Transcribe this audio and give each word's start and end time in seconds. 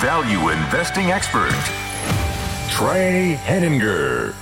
value 0.00 0.48
investing 0.50 1.12
expert, 1.12 1.54
Trey 2.68 3.34
Henninger. 3.44 4.34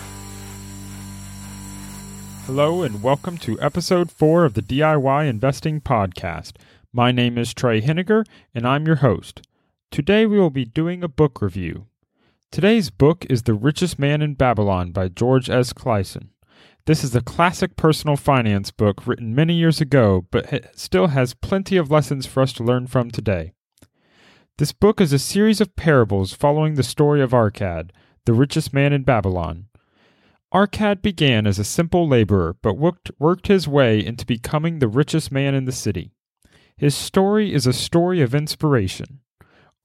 Hello, 2.47 2.83
and 2.83 3.03
welcome 3.03 3.37
to 3.39 3.61
episode 3.61 4.11
four 4.11 4.45
of 4.45 4.55
the 4.55 4.63
DIY 4.63 5.29
Investing 5.29 5.81
Podcast. 5.81 6.53
My 6.93 7.13
name 7.13 7.37
is 7.37 7.53
Trey 7.53 7.81
Henninger, 7.81 8.25
and 8.55 8.67
I'm 8.67 8.87
your 8.87 8.97
host. 8.97 9.47
Today 9.91 10.25
we 10.27 10.39
will 10.39 10.51
be 10.51 10.65
doing 10.65 11.05
a 11.05 11.09
book 11.09 11.43
review. 11.43 11.87
Today's 12.51 12.91
book 12.91 13.27
is 13.29 13.43
The 13.43 13.55
Richest 13.55 13.99
Man 13.99 14.23
in 14.23 14.35
Babylon 14.35 14.91
by 14.91 15.09
George 15.09 15.51
S. 15.51 15.73
Clason. 15.73 16.31
This 16.87 17.05
is 17.05 17.15
a 17.15 17.21
classic 17.21 17.77
personal 17.77 18.17
finance 18.17 18.71
book 18.71 19.07
written 19.07 19.35
many 19.35 19.55
years 19.55 19.81
ago, 19.81 20.27
but 20.31 20.77
still 20.77 21.09
has 21.09 21.35
plenty 21.35 21.77
of 21.77 21.91
lessons 21.91 22.27
for 22.27 22.43
us 22.43 22.53
to 22.55 22.65
learn 22.65 22.87
from 22.87 23.11
today. 23.11 23.53
This 24.63 24.71
book 24.71 25.01
is 25.01 25.13
a 25.13 25.19
series 25.19 25.61
of 25.61 25.75
parables 25.75 26.35
following 26.35 26.77
the 26.77 26.85
story 26.85 27.21
of 27.21 27.33
Arkad, 27.33 27.91
the 28.27 28.33
richest 28.33 28.73
man 28.73 28.93
in 28.93 29.03
Babylon. 29.03 29.67
Arkad 30.55 31.03
began 31.03 31.49
as 31.49 31.59
a 31.59 31.65
simple 31.65 32.07
laborer, 32.07 32.55
but 32.63 32.79
worked, 32.79 33.11
worked 33.19 33.49
his 33.49 33.67
way 33.67 33.99
into 33.99 34.25
becoming 34.25 34.79
the 34.79 34.87
richest 34.87 35.33
man 35.33 35.57
in 35.57 35.65
the 35.65 35.73
city. 35.73 36.13
His 36.77 36.95
story 36.95 37.53
is 37.53 37.67
a 37.67 37.73
story 37.73 38.21
of 38.23 38.37
inspiration. 38.37 39.19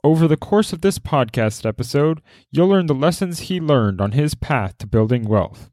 Over 0.03 0.27
the 0.27 0.37
course 0.37 0.71
of 0.71 0.81
this 0.81 0.99
podcast 0.99 1.65
episode, 1.65 2.21
you'll 2.51 2.67
learn 2.67 2.85
the 2.85 2.93
lessons 2.93 3.39
he 3.39 3.59
learned 3.59 3.99
on 3.99 4.11
his 4.11 4.35
path 4.35 4.77
to 4.77 4.85
building 4.85 5.23
wealth. 5.27 5.71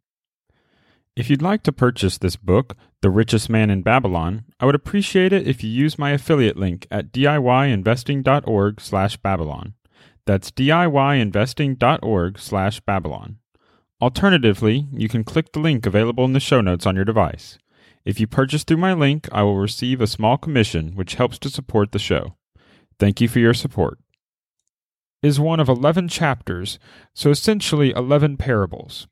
If 1.17 1.31
you'd 1.31 1.43
like 1.43 1.63
to 1.63 1.71
purchase 1.71 2.19
this 2.19 2.35
book, 2.35 2.77
The 3.01 3.09
Richest 3.09 3.49
Man 3.49 3.71
in 3.71 3.83
Babylon, 3.83 4.47
I 4.59 4.67
would 4.67 4.75
appreciate 4.75 5.33
it 5.33 5.47
if 5.47 5.63
you 5.63 5.71
use 5.71 5.97
my 5.97 6.11
affiliate 6.11 6.57
link 6.57 6.89
at 6.91 7.13
diyinvesting.org/babylon. 7.13 9.75
That's 10.27 10.51
diyinvesting.org/babylon. 10.51 13.39
Alternatively, 14.03 14.89
you 14.91 15.09
can 15.09 15.23
click 15.23 15.53
the 15.53 15.61
link 15.61 15.87
available 15.87 16.25
in 16.25 16.33
the 16.33 16.41
show 16.41 16.61
notes 16.61 16.85
on 16.85 16.97
your 16.97 17.05
device. 17.05 17.61
If 18.05 18.19
you 18.19 18.27
purchase 18.27 18.65
through 18.65 18.79
my 18.79 18.93
link, 18.93 19.29
I 19.31 19.45
will 19.45 19.59
receive 19.59 20.01
a 20.01 20.09
small 20.09 20.37
commission 20.37 20.97
which 20.97 21.15
helps 21.15 21.39
to 21.39 21.49
support 21.49 21.93
the 21.93 22.01
show. 22.01 22.35
Thank 22.99 23.21
you 23.21 23.29
for 23.29 23.39
your 23.39 23.55
support. 23.55 24.01
Is 25.23 25.39
one 25.39 25.61
of 25.61 25.69
11 25.69 26.09
chapters, 26.09 26.81
so 27.15 27.31
essentially 27.31 27.93
11 27.93 28.37
parables. 28.37 29.07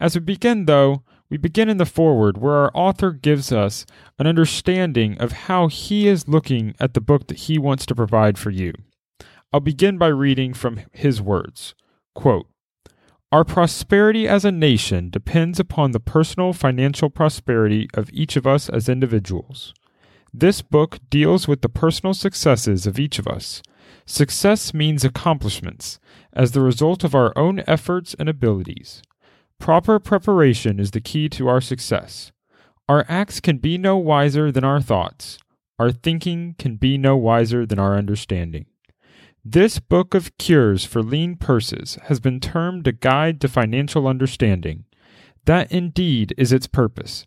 As 0.00 0.14
we 0.14 0.20
begin, 0.20 0.66
though, 0.66 1.02
we 1.30 1.36
begin 1.36 1.68
in 1.68 1.76
the 1.76 1.86
foreword 1.86 2.38
where 2.38 2.54
our 2.54 2.70
author 2.74 3.12
gives 3.12 3.52
us 3.52 3.84
an 4.18 4.26
understanding 4.26 5.16
of 5.18 5.32
how 5.32 5.68
he 5.68 6.08
is 6.08 6.28
looking 6.28 6.74
at 6.80 6.94
the 6.94 7.00
book 7.00 7.26
that 7.28 7.38
he 7.40 7.58
wants 7.58 7.84
to 7.86 7.94
provide 7.94 8.38
for 8.38 8.50
you. 8.50 8.72
I'll 9.52 9.60
begin 9.60 9.98
by 9.98 10.08
reading 10.08 10.54
from 10.54 10.80
his 10.92 11.20
words. 11.20 11.74
Quote, 12.14 12.46
our 13.30 13.44
prosperity 13.44 14.26
as 14.26 14.46
a 14.46 14.52
nation 14.52 15.10
depends 15.10 15.60
upon 15.60 15.90
the 15.90 16.00
personal 16.00 16.54
financial 16.54 17.10
prosperity 17.10 17.86
of 17.92 18.08
each 18.10 18.36
of 18.36 18.46
us 18.46 18.70
as 18.70 18.88
individuals. 18.88 19.74
This 20.32 20.62
book 20.62 20.98
deals 21.10 21.46
with 21.46 21.60
the 21.60 21.68
personal 21.68 22.14
successes 22.14 22.86
of 22.86 22.98
each 22.98 23.18
of 23.18 23.26
us. 23.26 23.62
Success 24.06 24.72
means 24.72 25.04
accomplishments 25.04 25.98
as 26.32 26.52
the 26.52 26.62
result 26.62 27.04
of 27.04 27.14
our 27.14 27.36
own 27.36 27.62
efforts 27.66 28.14
and 28.18 28.30
abilities. 28.30 29.02
Proper 29.58 29.98
preparation 29.98 30.80
is 30.80 30.92
the 30.92 31.00
key 31.00 31.28
to 31.30 31.48
our 31.48 31.60
success. 31.60 32.32
Our 32.88 33.04
acts 33.08 33.40
can 33.40 33.58
be 33.58 33.76
no 33.76 33.96
wiser 33.96 34.50
than 34.50 34.64
our 34.64 34.80
thoughts. 34.80 35.38
Our 35.78 35.90
thinking 35.90 36.54
can 36.58 36.76
be 36.76 36.96
no 36.96 37.16
wiser 37.16 37.66
than 37.66 37.78
our 37.78 37.96
understanding. 37.96 38.66
This 39.44 39.78
book 39.78 40.14
of 40.14 40.36
cures 40.38 40.84
for 40.84 41.02
lean 41.02 41.36
purses 41.36 41.98
has 42.04 42.18
been 42.18 42.40
termed 42.40 42.86
a 42.86 42.92
guide 42.92 43.40
to 43.42 43.48
financial 43.48 44.08
understanding. 44.08 44.84
That 45.44 45.70
indeed 45.70 46.34
is 46.36 46.52
its 46.52 46.66
purpose 46.66 47.26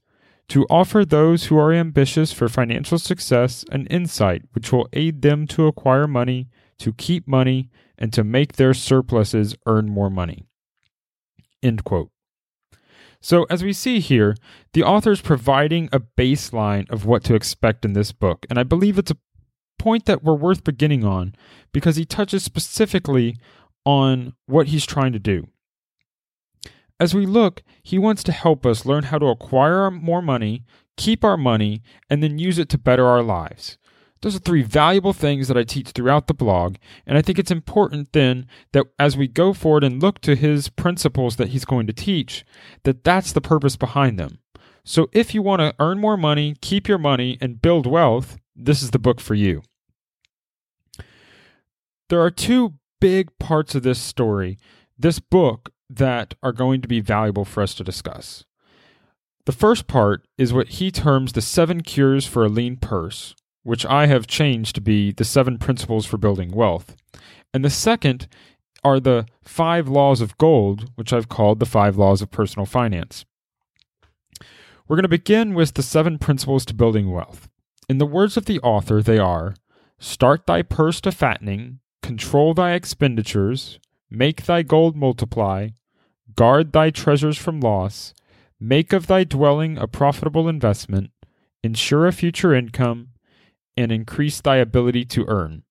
to 0.52 0.66
offer 0.70 1.06
those 1.06 1.46
who 1.46 1.58
are 1.58 1.72
ambitious 1.72 2.34
for 2.34 2.50
financial 2.50 3.00
success 3.00 3.64
an 3.72 3.88
insight 3.88 4.42
which 4.52 4.74
will 4.74 4.90
aid 4.92 5.22
them 5.22 5.48
to 5.48 5.66
acquire 5.66 6.08
money, 6.08 6.50
to 6.78 6.92
keep 6.92 7.26
money, 7.26 7.70
and 7.98 8.12
to 8.12 8.22
make 8.22 8.58
their 8.58 8.74
surpluses 8.74 9.56
earn 9.66 9.88
more 9.88 10.10
money. 10.10 10.44
End 11.64 11.86
quote. 11.86 12.12
So, 13.22 13.46
as 13.50 13.64
we 13.64 13.72
see 13.72 14.00
here, 14.00 14.36
the 14.74 14.84
author 14.84 15.12
is 15.12 15.22
providing 15.22 15.90
a 15.92 16.00
baseline 16.00 16.90
of 16.90 17.06
what 17.06 17.24
to 17.26 17.36
expect 17.36 17.86
in 17.86 17.94
this 17.94 18.12
book, 18.12 18.46
and 18.50 18.58
I 18.58 18.64
believe 18.64 18.98
it's 18.98 19.12
a 19.12 19.18
point 19.78 20.06
that 20.06 20.24
we're 20.24 20.36
worth 20.36 20.64
beginning 20.64 21.04
on 21.04 21.36
because 21.72 21.96
he 21.96 22.06
touches 22.06 22.44
specifically 22.44 23.38
on 23.86 24.34
what 24.46 24.68
he's 24.68 24.86
trying 24.86 25.14
to 25.14 25.20
do. 25.20 25.48
As 27.00 27.16
we 27.16 27.26
look, 27.26 27.64
he 27.82 27.98
wants 27.98 28.24
to 28.24 28.32
help 28.32 28.66
us 28.66 28.86
learn 28.86 29.06
how 29.06 29.18
to 29.18 29.28
acquire 29.28 29.90
more 29.90 30.22
money, 30.22 30.66
keep 30.98 31.24
our 31.24 31.38
money, 31.38 31.82
and 32.10 32.22
then 32.22 32.38
use 32.38 32.60
it 32.60 32.70
to 32.70 32.78
better 32.78 33.08
our 33.08 33.24
lives. 33.24 33.78
Those 34.22 34.36
are 34.36 34.40
three 34.40 34.62
valuable 34.62 35.14
things 35.14 35.48
that 35.48 35.58
I 35.58 35.64
teach 35.64 35.90
throughout 35.90 36.28
the 36.28 36.34
blog, 36.34 36.76
and 37.08 37.18
I 37.18 37.22
think 37.22 37.40
it's 37.40 37.50
important 37.50 38.14
then 38.14 38.46
that 38.72 38.86
as 39.00 39.18
we 39.18 39.28
go 39.28 39.52
forward 39.52 39.84
and 39.84 40.02
look 40.02 40.22
to 40.22 40.36
his 40.36 40.70
principles 40.70 41.38
that 41.38 41.50
he's 41.50 41.66
going 41.66 41.88
to 41.88 41.94
teach, 41.94 42.46
that 42.84 43.04
that's 43.04 43.32
the 43.32 43.42
purpose 43.42 43.76
behind 43.76 44.20
them. 44.20 44.40
So 44.84 45.10
if 45.12 45.34
you 45.34 45.42
want 45.42 45.62
to 45.62 45.76
earn 45.80 46.00
more 46.00 46.18
money, 46.18 46.56
keep 46.62 46.88
your 46.88 47.00
money, 47.00 47.38
and 47.42 47.62
build 47.62 47.88
wealth, 47.88 48.38
this 48.56 48.84
is 48.84 48.92
the 48.92 49.00
book 49.00 49.20
for 49.20 49.34
you. 49.34 49.64
There 52.10 52.22
are 52.22 52.32
two 52.32 52.76
big 53.00 53.30
parts 53.40 53.74
of 53.74 53.84
this 53.84 54.00
story, 54.00 54.60
this 54.98 55.20
book, 55.20 55.72
that 55.90 56.36
are 56.44 56.54
going 56.54 56.82
to 56.82 56.88
be 56.88 57.00
valuable 57.00 57.46
for 57.46 57.62
us 57.62 57.74
to 57.76 57.84
discuss. 57.84 58.46
The 59.46 59.52
first 59.52 59.88
part 59.88 60.26
is 60.38 60.54
what 60.54 60.68
he 60.70 60.92
terms 60.92 61.34
the 61.34 61.42
seven 61.42 61.82
cures 61.82 62.28
for 62.28 62.46
a 62.46 62.50
lean 62.50 62.78
purse, 62.78 63.36
which 63.64 63.86
I 63.86 64.08
have 64.08 64.28
changed 64.28 64.76
to 64.76 64.82
be 64.82 65.12
the 65.12 65.24
seven 65.24 65.58
principles 65.58 66.06
for 66.06 66.18
building 66.18 66.52
wealth. 66.52 66.96
And 67.54 67.64
the 67.64 67.70
second 67.70 68.28
are 68.84 69.00
the 69.00 69.26
five 69.44 69.88
laws 69.88 70.22
of 70.22 70.38
gold, 70.38 70.90
which 70.96 71.14
I've 71.14 71.30
called 71.30 71.60
the 71.60 71.66
five 71.66 71.98
laws 71.98 72.22
of 72.22 72.32
personal 72.32 72.66
finance. 72.66 73.26
We're 74.88 74.96
going 74.96 75.04
to 75.04 75.10
begin 75.10 75.54
with 75.54 75.76
the 75.76 75.84
seven 75.84 76.18
principles 76.18 76.66
to 76.66 76.74
building 76.74 77.12
wealth. 77.12 77.48
In 77.88 77.98
the 77.98 78.06
words 78.06 78.38
of 78.38 78.46
the 78.46 78.60
author, 78.60 79.02
they 79.02 79.18
are 79.18 79.56
start 80.00 80.48
thy 80.48 80.64
purse 80.64 81.00
to 81.02 81.12
fattening, 81.12 81.80
control 82.02 82.54
thy 82.54 82.74
expenditures, 82.74 83.80
make 84.10 84.46
thy 84.46 84.64
gold 84.64 84.96
multiply, 84.96 85.70
guard 86.36 86.74
thy 86.74 86.90
treasures 86.90 87.38
from 87.38 87.60
loss, 87.60 88.14
make 88.60 88.92
of 88.92 89.08
thy 89.08 89.24
dwelling 89.24 89.78
a 89.78 89.88
profitable 89.88 90.50
investment, 90.50 91.12
ensure 91.64 92.08
a 92.08 92.12
future 92.12 92.54
income, 92.54 93.10
and 93.82 93.92
increase 93.92 94.40
thy 94.40 94.58
ability 94.58 95.06
to 95.06 95.26
earn. 95.28 95.64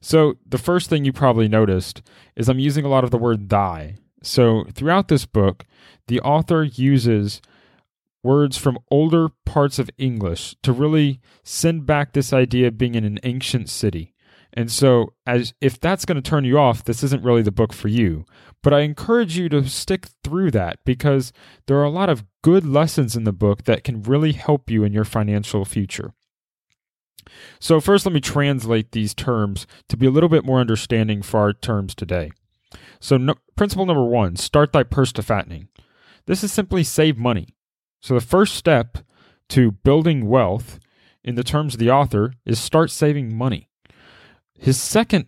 So, 0.00 0.34
the 0.46 0.58
first 0.58 0.88
thing 0.88 1.04
you 1.04 1.12
probably 1.12 1.48
noticed 1.48 2.02
is 2.34 2.48
I'm 2.48 2.58
using 2.58 2.84
a 2.84 2.88
lot 2.88 3.04
of 3.04 3.10
the 3.10 3.18
word 3.18 3.48
thy. 3.48 3.96
So, 4.22 4.64
throughout 4.72 5.08
this 5.08 5.26
book, 5.26 5.64
the 6.08 6.20
author 6.20 6.64
uses 6.64 7.40
words 8.22 8.56
from 8.56 8.78
older 8.90 9.28
parts 9.46 9.78
of 9.78 9.90
English 9.98 10.56
to 10.62 10.72
really 10.72 11.20
send 11.42 11.86
back 11.86 12.12
this 12.12 12.32
idea 12.32 12.68
of 12.68 12.78
being 12.78 12.94
in 12.94 13.04
an 13.04 13.18
ancient 13.22 13.68
city. 13.68 14.14
And 14.52 14.70
so, 14.70 15.12
as 15.26 15.54
if 15.60 15.78
that's 15.78 16.04
going 16.04 16.20
to 16.20 16.28
turn 16.28 16.44
you 16.44 16.58
off, 16.58 16.84
this 16.84 17.04
isn't 17.04 17.22
really 17.22 17.42
the 17.42 17.52
book 17.52 17.72
for 17.72 17.88
you. 17.88 18.24
But 18.62 18.74
I 18.74 18.80
encourage 18.80 19.38
you 19.38 19.48
to 19.50 19.68
stick 19.68 20.08
through 20.24 20.50
that 20.52 20.78
because 20.84 21.32
there 21.66 21.78
are 21.78 21.84
a 21.84 21.90
lot 21.90 22.08
of 22.08 22.24
good 22.42 22.66
lessons 22.66 23.16
in 23.16 23.24
the 23.24 23.32
book 23.32 23.64
that 23.64 23.84
can 23.84 24.02
really 24.02 24.32
help 24.32 24.68
you 24.70 24.82
in 24.82 24.92
your 24.92 25.04
financial 25.04 25.64
future. 25.64 26.12
So, 27.58 27.80
first, 27.80 28.06
let 28.06 28.12
me 28.12 28.20
translate 28.20 28.92
these 28.92 29.14
terms 29.14 29.66
to 29.88 29.96
be 29.96 30.06
a 30.06 30.10
little 30.10 30.28
bit 30.28 30.44
more 30.44 30.60
understanding 30.60 31.22
for 31.22 31.40
our 31.40 31.52
terms 31.52 31.94
today. 31.94 32.30
So, 33.00 33.16
no, 33.16 33.34
principle 33.56 33.86
number 33.86 34.04
one 34.04 34.36
start 34.36 34.72
thy 34.72 34.82
purse 34.82 35.12
to 35.12 35.22
fattening. 35.22 35.68
This 36.26 36.44
is 36.44 36.52
simply 36.52 36.84
save 36.84 37.18
money. 37.18 37.54
So, 38.00 38.14
the 38.14 38.20
first 38.20 38.54
step 38.54 38.98
to 39.50 39.72
building 39.72 40.28
wealth, 40.28 40.78
in 41.24 41.34
the 41.34 41.44
terms 41.44 41.74
of 41.74 41.80
the 41.80 41.90
author, 41.90 42.34
is 42.46 42.58
start 42.58 42.90
saving 42.90 43.36
money. 43.36 43.68
His 44.58 44.80
second 44.80 45.26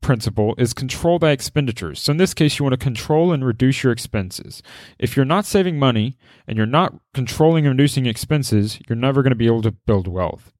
principle 0.00 0.54
is 0.58 0.74
control 0.74 1.18
thy 1.18 1.30
expenditures. 1.30 2.00
So, 2.00 2.12
in 2.12 2.18
this 2.18 2.34
case, 2.34 2.58
you 2.58 2.64
want 2.64 2.74
to 2.74 2.78
control 2.78 3.32
and 3.32 3.44
reduce 3.44 3.82
your 3.82 3.92
expenses. 3.92 4.62
If 4.98 5.16
you're 5.16 5.24
not 5.24 5.46
saving 5.46 5.78
money 5.78 6.16
and 6.46 6.56
you're 6.56 6.66
not 6.66 6.94
controlling 7.14 7.66
and 7.66 7.76
reducing 7.76 8.06
expenses, 8.06 8.78
you're 8.88 8.96
never 8.96 9.22
going 9.22 9.32
to 9.32 9.36
be 9.36 9.46
able 9.46 9.62
to 9.62 9.72
build 9.72 10.06
wealth. 10.06 10.53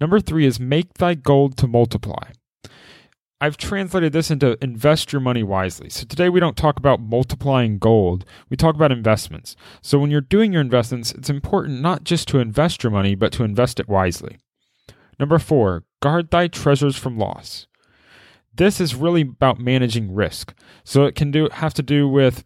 Number 0.00 0.20
three 0.20 0.46
is 0.46 0.60
make 0.60 0.94
thy 0.94 1.14
gold 1.14 1.56
to 1.58 1.66
multiply. 1.66 2.30
I've 3.40 3.56
translated 3.56 4.12
this 4.12 4.30
into 4.30 4.58
invest 4.62 5.12
your 5.12 5.20
money 5.20 5.44
wisely. 5.44 5.90
So 5.90 6.04
today 6.04 6.28
we 6.28 6.40
don't 6.40 6.56
talk 6.56 6.76
about 6.76 7.00
multiplying 7.00 7.78
gold, 7.78 8.24
we 8.50 8.56
talk 8.56 8.74
about 8.74 8.90
investments. 8.90 9.54
So 9.80 9.98
when 9.98 10.10
you're 10.10 10.20
doing 10.20 10.52
your 10.52 10.60
investments, 10.60 11.12
it's 11.12 11.30
important 11.30 11.80
not 11.80 12.02
just 12.02 12.26
to 12.28 12.40
invest 12.40 12.82
your 12.82 12.90
money, 12.90 13.14
but 13.14 13.32
to 13.32 13.44
invest 13.44 13.78
it 13.78 13.88
wisely. 13.88 14.38
Number 15.20 15.38
four, 15.38 15.84
guard 16.00 16.30
thy 16.30 16.48
treasures 16.48 16.96
from 16.96 17.18
loss. 17.18 17.66
This 18.54 18.80
is 18.80 18.96
really 18.96 19.22
about 19.22 19.60
managing 19.60 20.14
risk. 20.14 20.52
So 20.82 21.04
it 21.04 21.14
can 21.14 21.30
do 21.30 21.48
have 21.52 21.74
to 21.74 21.82
do 21.82 22.08
with, 22.08 22.44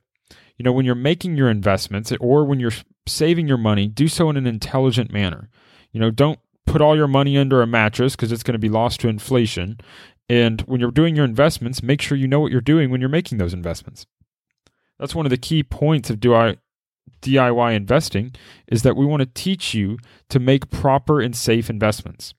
you 0.58 0.62
know, 0.62 0.72
when 0.72 0.84
you're 0.84 0.94
making 0.94 1.36
your 1.36 1.48
investments 1.48 2.12
or 2.20 2.44
when 2.44 2.60
you're 2.60 2.72
saving 3.06 3.48
your 3.48 3.58
money, 3.58 3.88
do 3.88 4.08
so 4.08 4.28
in 4.28 4.36
an 4.36 4.46
intelligent 4.46 5.10
manner. 5.10 5.48
You 5.90 6.00
know, 6.00 6.10
don't 6.10 6.38
put 6.66 6.80
all 6.80 6.96
your 6.96 7.08
money 7.08 7.36
under 7.36 7.62
a 7.62 7.66
mattress 7.66 8.14
because 8.14 8.32
it's 8.32 8.42
going 8.42 8.54
to 8.54 8.58
be 8.58 8.68
lost 8.68 9.00
to 9.00 9.08
inflation. 9.08 9.78
And 10.28 10.60
when 10.62 10.80
you're 10.80 10.90
doing 10.90 11.16
your 11.16 11.24
investments, 11.24 11.82
make 11.82 12.00
sure 12.00 12.16
you 12.16 12.28
know 12.28 12.40
what 12.40 12.52
you're 12.52 12.60
doing 12.60 12.90
when 12.90 13.00
you're 13.00 13.10
making 13.10 13.38
those 13.38 13.52
investments. 13.52 14.06
That's 14.98 15.14
one 15.14 15.26
of 15.26 15.30
the 15.30 15.36
key 15.36 15.62
points 15.62 16.10
of 16.10 16.20
DIY 16.20 17.74
investing 17.74 18.34
is 18.68 18.82
that 18.82 18.96
we 18.96 19.04
want 19.04 19.20
to 19.20 19.26
teach 19.26 19.74
you 19.74 19.98
to 20.28 20.38
make 20.38 20.70
proper 20.70 21.20
and 21.20 21.36
safe 21.36 21.68
investments. 21.68 22.34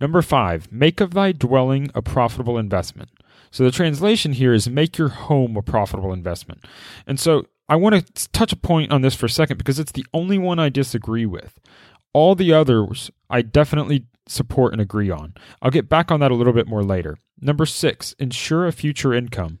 Number 0.00 0.22
5, 0.22 0.72
make 0.72 1.00
of 1.00 1.14
thy 1.14 1.32
dwelling 1.32 1.90
a 1.94 2.02
profitable 2.02 2.58
investment. 2.58 3.10
So 3.52 3.62
the 3.62 3.70
translation 3.70 4.32
here 4.32 4.52
is 4.52 4.68
make 4.68 4.98
your 4.98 5.10
home 5.10 5.56
a 5.56 5.62
profitable 5.62 6.12
investment. 6.12 6.64
And 7.06 7.20
so 7.20 7.46
I 7.68 7.76
want 7.76 7.94
to 7.94 8.28
touch 8.30 8.52
a 8.52 8.56
point 8.56 8.90
on 8.90 9.02
this 9.02 9.14
for 9.14 9.26
a 9.26 9.30
second 9.30 9.58
because 9.58 9.78
it's 9.78 9.92
the 9.92 10.06
only 10.12 10.38
one 10.38 10.58
I 10.58 10.70
disagree 10.70 11.26
with. 11.26 11.60
All 12.12 12.34
the 12.34 12.52
others 12.52 13.10
I 13.30 13.42
definitely 13.42 14.06
support 14.26 14.72
and 14.72 14.80
agree 14.80 15.10
on. 15.10 15.34
I'll 15.60 15.70
get 15.70 15.88
back 15.88 16.10
on 16.10 16.20
that 16.20 16.30
a 16.30 16.34
little 16.34 16.52
bit 16.52 16.68
more 16.68 16.82
later. 16.82 17.16
Number 17.40 17.66
six, 17.66 18.14
ensure 18.18 18.66
a 18.66 18.72
future 18.72 19.12
income. 19.12 19.58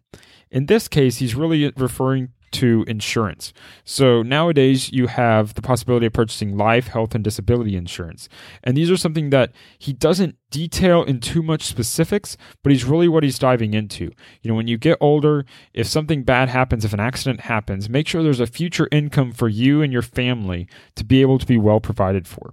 In 0.50 0.66
this 0.66 0.86
case, 0.88 1.16
he's 1.16 1.34
really 1.34 1.72
referring 1.76 2.28
to 2.52 2.84
insurance. 2.86 3.52
So 3.84 4.22
nowadays 4.22 4.92
you 4.92 5.06
have 5.08 5.54
the 5.54 5.62
possibility 5.62 6.06
of 6.06 6.12
purchasing 6.12 6.56
life, 6.56 6.88
health, 6.88 7.14
and 7.14 7.24
disability 7.24 7.76
insurance. 7.76 8.28
And 8.62 8.76
these 8.76 8.90
are 8.90 8.96
something 8.96 9.30
that 9.30 9.52
he 9.78 9.92
doesn't 9.92 10.36
detail 10.50 11.02
in 11.02 11.18
too 11.20 11.42
much 11.42 11.62
specifics, 11.62 12.36
but 12.62 12.70
he's 12.70 12.84
really 12.84 13.08
what 13.08 13.24
he's 13.24 13.38
diving 13.38 13.74
into. 13.74 14.10
You 14.42 14.50
know, 14.50 14.54
when 14.54 14.68
you 14.68 14.78
get 14.78 14.98
older, 15.00 15.44
if 15.72 15.86
something 15.86 16.22
bad 16.22 16.48
happens, 16.48 16.84
if 16.84 16.92
an 16.92 17.00
accident 17.00 17.40
happens, 17.40 17.88
make 17.88 18.06
sure 18.06 18.22
there's 18.22 18.40
a 18.40 18.46
future 18.46 18.88
income 18.92 19.32
for 19.32 19.48
you 19.48 19.82
and 19.82 19.92
your 19.92 20.02
family 20.02 20.68
to 20.94 21.04
be 21.04 21.22
able 21.22 21.38
to 21.38 21.46
be 21.46 21.56
well 21.56 21.80
provided 21.80 22.28
for. 22.28 22.52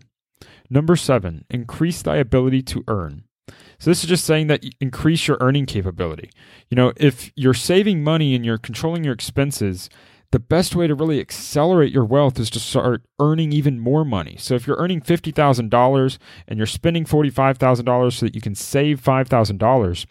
Number 0.70 0.96
seven, 0.96 1.46
increase 1.50 2.02
thy 2.02 2.18
ability 2.18 2.62
to 2.64 2.84
earn. 2.88 3.24
So 3.78 3.90
this 3.90 4.04
is 4.04 4.10
just 4.10 4.26
saying 4.26 4.48
that 4.48 4.64
increase 4.80 5.28
your 5.28 5.38
earning 5.40 5.66
capability. 5.66 6.30
You 6.70 6.76
know, 6.76 6.94
if 6.98 7.32
you're 7.36 7.54
saving 7.54 8.04
money 8.04 8.36
and 8.36 8.46
you're 8.46 8.58
controlling 8.58 9.04
your 9.04 9.14
expenses, 9.14 9.90
the 10.32 10.40
best 10.40 10.76
way 10.76 10.86
to 10.86 10.94
really 10.94 11.20
accelerate 11.20 11.92
your 11.92 12.06
wealth 12.06 12.40
is 12.40 12.52
to 12.52 12.60
start 12.60 13.02
earning 13.20 13.52
even 13.52 13.80
more 13.80 14.06
money. 14.06 14.36
So 14.38 14.54
if 14.54 14.68
you're 14.68 14.78
earning 14.78 15.02
$50,000 15.02 16.18
and 16.48 16.58
you're 16.58 16.68
spending 16.68 17.04
$45,000 17.04 18.14
so 18.14 18.26
that 18.26 18.36
you 18.36 18.42
can 18.42 18.54
save 18.54 19.02
$5,000, 19.02 20.06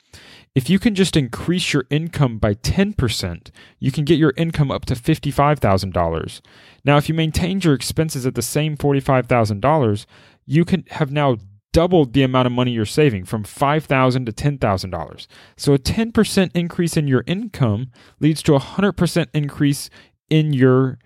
if 0.56 0.68
you 0.68 0.80
can 0.80 0.96
just 0.96 1.16
increase 1.16 1.72
your 1.72 1.84
income 1.88 2.38
by 2.38 2.54
10%, 2.54 3.50
you 3.78 3.92
can 3.92 4.04
get 4.04 4.18
your 4.18 4.34
income 4.36 4.72
up 4.72 4.86
to 4.86 4.94
$55,000. 4.94 6.40
Now, 6.84 6.96
if 6.96 7.08
you 7.08 7.14
maintained 7.14 7.64
your 7.64 7.74
expenses 7.74 8.26
at 8.26 8.34
the 8.34 8.42
same 8.42 8.76
$45,000, 8.76 10.06
you 10.46 10.64
can 10.64 10.84
have 10.90 11.12
now 11.12 11.36
doubled 11.72 12.12
the 12.12 12.22
amount 12.22 12.46
of 12.46 12.52
money 12.52 12.72
you're 12.72 12.86
saving 12.86 13.24
from 13.24 13.44
$5,000 13.44 14.26
to 14.26 14.32
$10,000. 14.32 15.26
So 15.56 15.74
a 15.74 15.78
10% 15.78 16.50
increase 16.54 16.96
in 16.96 17.08
your 17.08 17.24
income 17.26 17.90
leads 18.20 18.42
to 18.44 18.54
a 18.54 18.60
100% 18.60 19.26
increase 19.34 19.90
in 20.30 20.52
your 20.52 20.98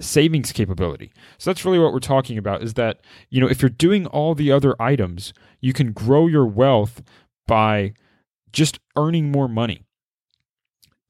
savings 0.00 0.52
capability. 0.52 1.12
So 1.38 1.50
that's 1.50 1.64
really 1.64 1.78
what 1.78 1.92
we're 1.92 2.00
talking 2.00 2.38
about 2.38 2.62
is 2.62 2.74
that, 2.74 3.00
you 3.28 3.40
know, 3.40 3.48
if 3.48 3.62
you're 3.62 3.68
doing 3.68 4.06
all 4.06 4.34
the 4.34 4.50
other 4.50 4.74
items, 4.80 5.32
you 5.60 5.72
can 5.72 5.92
grow 5.92 6.26
your 6.26 6.46
wealth 6.46 7.02
by 7.46 7.92
just 8.52 8.80
earning 8.96 9.30
more 9.30 9.48
money. 9.48 9.84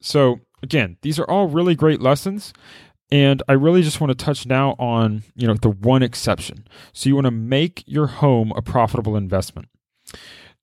So 0.01 0.41
again, 0.61 0.97
these 1.01 1.19
are 1.19 1.29
all 1.29 1.47
really 1.47 1.75
great 1.75 2.01
lessons. 2.01 2.53
And 3.11 3.43
I 3.49 3.53
really 3.53 3.81
just 3.81 3.99
want 3.99 4.17
to 4.17 4.25
touch 4.25 4.45
now 4.45 4.75
on, 4.79 5.23
you 5.35 5.45
know, 5.45 5.55
the 5.55 5.69
one 5.69 6.01
exception. 6.01 6.65
So 6.93 7.09
you 7.09 7.15
want 7.15 7.25
to 7.25 7.31
make 7.31 7.83
your 7.85 8.07
home 8.07 8.53
a 8.55 8.61
profitable 8.61 9.17
investment. 9.17 9.67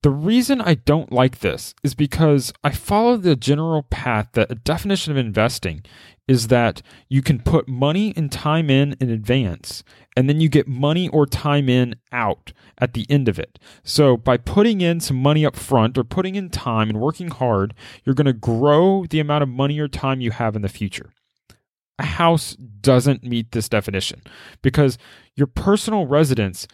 The 0.02 0.10
reason 0.10 0.60
I 0.60 0.74
don't 0.74 1.12
like 1.12 1.40
this 1.40 1.74
is 1.82 1.94
because 1.94 2.52
I 2.62 2.70
follow 2.70 3.16
the 3.16 3.34
general 3.34 3.82
path 3.82 4.28
that 4.34 4.50
a 4.50 4.54
definition 4.54 5.10
of 5.10 5.18
investing 5.18 5.82
is 6.28 6.48
that 6.48 6.82
you 7.08 7.20
can 7.20 7.40
put 7.40 7.66
money 7.66 8.12
and 8.16 8.30
time 8.30 8.70
in 8.70 8.94
in 9.00 9.10
advance, 9.10 9.82
and 10.16 10.28
then 10.28 10.40
you 10.40 10.48
get 10.48 10.68
money 10.68 11.08
or 11.08 11.26
time 11.26 11.68
in 11.68 11.96
out 12.12 12.52
at 12.78 12.92
the 12.92 13.06
end 13.10 13.28
of 13.28 13.40
it. 13.40 13.58
So 13.82 14.16
by 14.16 14.36
putting 14.36 14.80
in 14.80 15.00
some 15.00 15.16
money 15.16 15.44
up 15.44 15.56
front 15.56 15.98
or 15.98 16.04
putting 16.04 16.36
in 16.36 16.48
time 16.48 16.88
and 16.90 17.00
working 17.00 17.28
hard, 17.28 17.74
you're 18.04 18.14
going 18.14 18.26
to 18.26 18.32
grow 18.32 19.04
the 19.04 19.18
amount 19.18 19.42
of 19.42 19.48
money 19.48 19.80
or 19.80 19.88
time 19.88 20.20
you 20.20 20.30
have 20.30 20.54
in 20.54 20.62
the 20.62 20.68
future 20.68 21.10
a 21.98 22.04
house 22.04 22.56
doesn't 22.80 23.24
meet 23.24 23.52
this 23.52 23.68
definition 23.68 24.22
because 24.62 24.98
your 25.34 25.46
personal 25.46 26.06
residence 26.06 26.66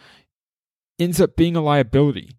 ends 0.99 1.19
up 1.19 1.35
being 1.35 1.55
a 1.55 1.61
liability. 1.61 2.31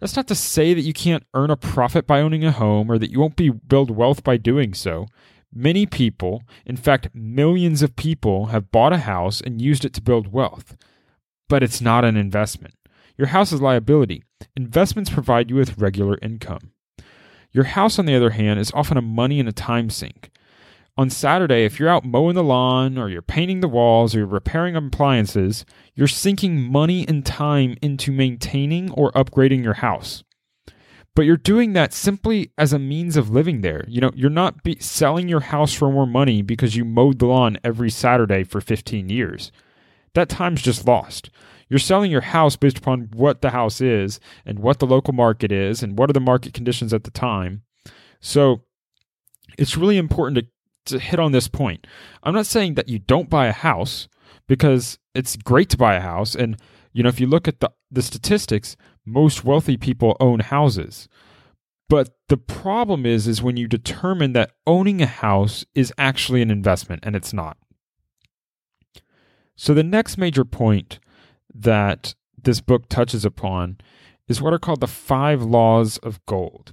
That's 0.00 0.16
not 0.16 0.26
to 0.28 0.34
say 0.34 0.74
that 0.74 0.82
you 0.82 0.92
can't 0.92 1.24
earn 1.34 1.50
a 1.50 1.56
profit 1.56 2.06
by 2.06 2.20
owning 2.20 2.44
a 2.44 2.52
home 2.52 2.90
or 2.90 2.98
that 2.98 3.10
you 3.10 3.20
won't 3.20 3.36
be 3.36 3.50
build 3.50 3.90
wealth 3.90 4.24
by 4.24 4.36
doing 4.36 4.74
so. 4.74 5.06
Many 5.52 5.86
people, 5.86 6.42
in 6.66 6.76
fact, 6.76 7.14
millions 7.14 7.80
of 7.80 7.94
people 7.94 8.46
have 8.46 8.72
bought 8.72 8.92
a 8.92 8.98
house 8.98 9.40
and 9.40 9.62
used 9.62 9.84
it 9.84 9.94
to 9.94 10.02
build 10.02 10.32
wealth. 10.32 10.76
But 11.48 11.62
it's 11.62 11.80
not 11.80 12.04
an 12.04 12.16
investment. 12.16 12.74
Your 13.16 13.28
house 13.28 13.52
is 13.52 13.60
liability. 13.62 14.24
Investments 14.56 15.10
provide 15.10 15.50
you 15.50 15.56
with 15.56 15.78
regular 15.78 16.18
income. 16.20 16.72
Your 17.52 17.64
house, 17.64 18.00
on 18.00 18.06
the 18.06 18.16
other 18.16 18.30
hand, 18.30 18.58
is 18.58 18.72
often 18.74 18.96
a 18.96 19.02
money 19.02 19.38
and 19.38 19.48
a 19.48 19.52
time 19.52 19.88
sink 19.88 20.30
on 20.96 21.10
Saturday, 21.10 21.64
if 21.64 21.78
you're 21.78 21.88
out 21.88 22.04
mowing 22.04 22.36
the 22.36 22.44
lawn 22.44 22.98
or 22.98 23.08
you're 23.08 23.22
painting 23.22 23.60
the 23.60 23.68
walls 23.68 24.14
or 24.14 24.18
you're 24.18 24.26
repairing 24.26 24.76
appliances, 24.76 25.64
you're 25.94 26.06
sinking 26.06 26.60
money 26.60 27.06
and 27.08 27.26
time 27.26 27.76
into 27.82 28.12
maintaining 28.12 28.90
or 28.92 29.10
upgrading 29.12 29.64
your 29.64 29.74
house. 29.74 30.22
But 31.16 31.22
you're 31.22 31.36
doing 31.36 31.72
that 31.72 31.92
simply 31.92 32.52
as 32.58 32.72
a 32.72 32.78
means 32.78 33.16
of 33.16 33.30
living 33.30 33.60
there. 33.60 33.84
You 33.88 34.00
know, 34.00 34.10
you're 34.14 34.30
not 34.30 34.62
be- 34.62 34.78
selling 34.80 35.28
your 35.28 35.40
house 35.40 35.72
for 35.72 35.90
more 35.90 36.06
money 36.06 36.42
because 36.42 36.74
you 36.76 36.84
mowed 36.84 37.18
the 37.18 37.26
lawn 37.26 37.58
every 37.62 37.90
Saturday 37.90 38.42
for 38.44 38.60
15 38.60 39.08
years. 39.08 39.52
That 40.14 40.28
time's 40.28 40.62
just 40.62 40.86
lost. 40.86 41.30
You're 41.68 41.78
selling 41.78 42.10
your 42.10 42.20
house 42.20 42.56
based 42.56 42.78
upon 42.78 43.10
what 43.14 43.42
the 43.42 43.50
house 43.50 43.80
is 43.80 44.20
and 44.44 44.58
what 44.58 44.78
the 44.78 44.86
local 44.86 45.14
market 45.14 45.50
is 45.50 45.82
and 45.82 45.98
what 45.98 46.10
are 46.10 46.12
the 46.12 46.20
market 46.20 46.52
conditions 46.52 46.92
at 46.92 47.04
the 47.04 47.10
time. 47.10 47.62
So 48.20 48.62
it's 49.56 49.76
really 49.76 49.98
important 49.98 50.38
to 50.38 50.46
to 50.86 50.98
hit 50.98 51.18
on 51.18 51.32
this 51.32 51.48
point. 51.48 51.86
I'm 52.22 52.34
not 52.34 52.46
saying 52.46 52.74
that 52.74 52.88
you 52.88 52.98
don't 52.98 53.30
buy 53.30 53.46
a 53.46 53.52
house 53.52 54.08
because 54.46 54.98
it's 55.14 55.36
great 55.36 55.70
to 55.70 55.76
buy 55.76 55.94
a 55.94 56.00
house 56.00 56.34
and 56.34 56.60
you 56.92 57.02
know 57.02 57.08
if 57.08 57.20
you 57.20 57.26
look 57.26 57.48
at 57.48 57.60
the 57.60 57.70
the 57.90 58.02
statistics, 58.02 58.76
most 59.04 59.44
wealthy 59.44 59.76
people 59.76 60.16
own 60.20 60.40
houses. 60.40 61.08
But 61.88 62.10
the 62.28 62.36
problem 62.36 63.04
is 63.06 63.28
is 63.28 63.42
when 63.42 63.56
you 63.56 63.68
determine 63.68 64.32
that 64.32 64.52
owning 64.66 65.02
a 65.02 65.06
house 65.06 65.64
is 65.74 65.92
actually 65.98 66.42
an 66.42 66.50
investment 66.50 67.04
and 67.04 67.14
it's 67.14 67.32
not. 67.32 67.56
So, 69.56 69.74
the 69.74 69.84
next 69.84 70.18
major 70.18 70.44
point 70.44 70.98
that 71.54 72.14
this 72.42 72.60
book 72.60 72.88
touches 72.88 73.24
upon 73.24 73.78
is 74.26 74.42
what 74.42 74.52
are 74.52 74.58
called 74.58 74.80
the 74.80 74.88
five 74.88 75.42
laws 75.42 75.98
of 75.98 76.24
gold. 76.26 76.72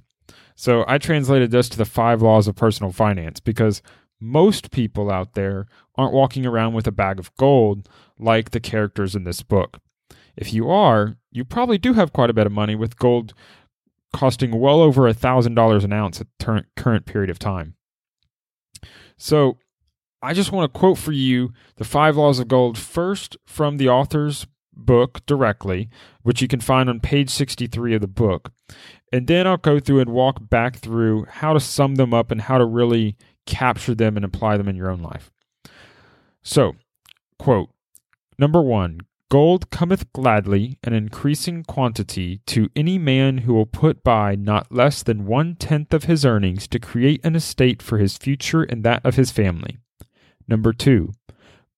So, 0.56 0.84
I 0.88 0.98
translated 0.98 1.50
this 1.50 1.68
to 1.70 1.78
the 1.78 1.84
five 1.84 2.22
laws 2.22 2.48
of 2.48 2.56
personal 2.56 2.90
finance 2.90 3.38
because 3.38 3.82
most 4.22 4.70
people 4.70 5.10
out 5.10 5.34
there 5.34 5.66
aren't 5.96 6.14
walking 6.14 6.46
around 6.46 6.74
with 6.74 6.86
a 6.86 6.92
bag 6.92 7.18
of 7.18 7.34
gold 7.36 7.88
like 8.18 8.50
the 8.50 8.60
characters 8.60 9.14
in 9.14 9.24
this 9.24 9.42
book. 9.42 9.80
If 10.36 10.52
you 10.52 10.70
are, 10.70 11.16
you 11.30 11.44
probably 11.44 11.78
do 11.78 11.94
have 11.94 12.12
quite 12.12 12.30
a 12.30 12.34
bit 12.34 12.46
of 12.46 12.52
money 12.52 12.74
with 12.74 12.96
gold 12.96 13.34
costing 14.12 14.58
well 14.58 14.80
over 14.80 15.08
a 15.08 15.14
thousand 15.14 15.54
dollars 15.54 15.84
an 15.84 15.92
ounce 15.92 16.20
at 16.20 16.26
current 16.38 16.66
current 16.76 17.06
period 17.06 17.30
of 17.30 17.38
time. 17.38 17.74
So 19.16 19.58
I 20.22 20.34
just 20.34 20.52
want 20.52 20.72
to 20.72 20.78
quote 20.78 20.98
for 20.98 21.12
you 21.12 21.52
the 21.76 21.84
five 21.84 22.16
laws 22.16 22.38
of 22.38 22.48
gold 22.48 22.78
first 22.78 23.36
from 23.44 23.76
the 23.76 23.88
author's 23.88 24.46
book 24.74 25.24
directly, 25.26 25.88
which 26.22 26.40
you 26.40 26.48
can 26.48 26.60
find 26.60 26.88
on 26.88 27.00
page 27.00 27.30
63 27.30 27.94
of 27.94 28.00
the 28.00 28.06
book. 28.06 28.52
And 29.12 29.26
then 29.26 29.46
I'll 29.46 29.58
go 29.58 29.78
through 29.78 30.00
and 30.00 30.10
walk 30.10 30.48
back 30.48 30.76
through 30.76 31.26
how 31.28 31.52
to 31.52 31.60
sum 31.60 31.96
them 31.96 32.14
up 32.14 32.30
and 32.30 32.42
how 32.42 32.58
to 32.58 32.64
really 32.64 33.16
capture 33.46 33.94
them 33.94 34.16
and 34.16 34.24
apply 34.24 34.56
them 34.56 34.68
in 34.68 34.76
your 34.76 34.90
own 34.90 35.02
life. 35.02 35.30
So, 36.42 36.74
quote, 37.38 37.70
number 38.38 38.62
one, 38.62 39.00
gold 39.30 39.70
cometh 39.70 40.12
gladly 40.12 40.78
an 40.82 40.92
increasing 40.92 41.64
quantity 41.64 42.40
to 42.46 42.68
any 42.76 42.98
man 42.98 43.38
who 43.38 43.54
will 43.54 43.66
put 43.66 44.02
by 44.02 44.34
not 44.34 44.72
less 44.72 45.02
than 45.02 45.26
one 45.26 45.54
tenth 45.54 45.94
of 45.94 46.04
his 46.04 46.24
earnings 46.24 46.66
to 46.68 46.78
create 46.78 47.24
an 47.24 47.34
estate 47.34 47.80
for 47.80 47.98
his 47.98 48.18
future 48.18 48.62
and 48.62 48.84
that 48.84 49.04
of 49.06 49.14
his 49.14 49.30
family. 49.30 49.78
Number 50.48 50.72
two, 50.72 51.12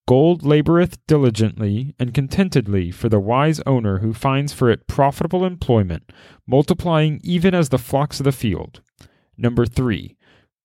gold 0.09 0.43
laboreth 0.43 0.99
diligently 1.07 1.95
and 1.99 2.13
contentedly 2.13 2.91
for 2.91 3.09
the 3.09 3.21
wise 3.21 3.61
owner 3.67 3.99
who 3.99 4.13
finds 4.13 4.53
for 4.53 4.71
it 4.71 4.87
profitable 4.87 5.45
employment, 5.45 6.11
multiplying 6.47 7.21
even 7.23 7.55
as 7.55 7.69
the 7.69 7.79
flocks 7.79 8.19
of 8.19 8.25
the 8.25 8.33
field. 8.33 8.81
Number 9.37 9.67
three, 9.67 10.14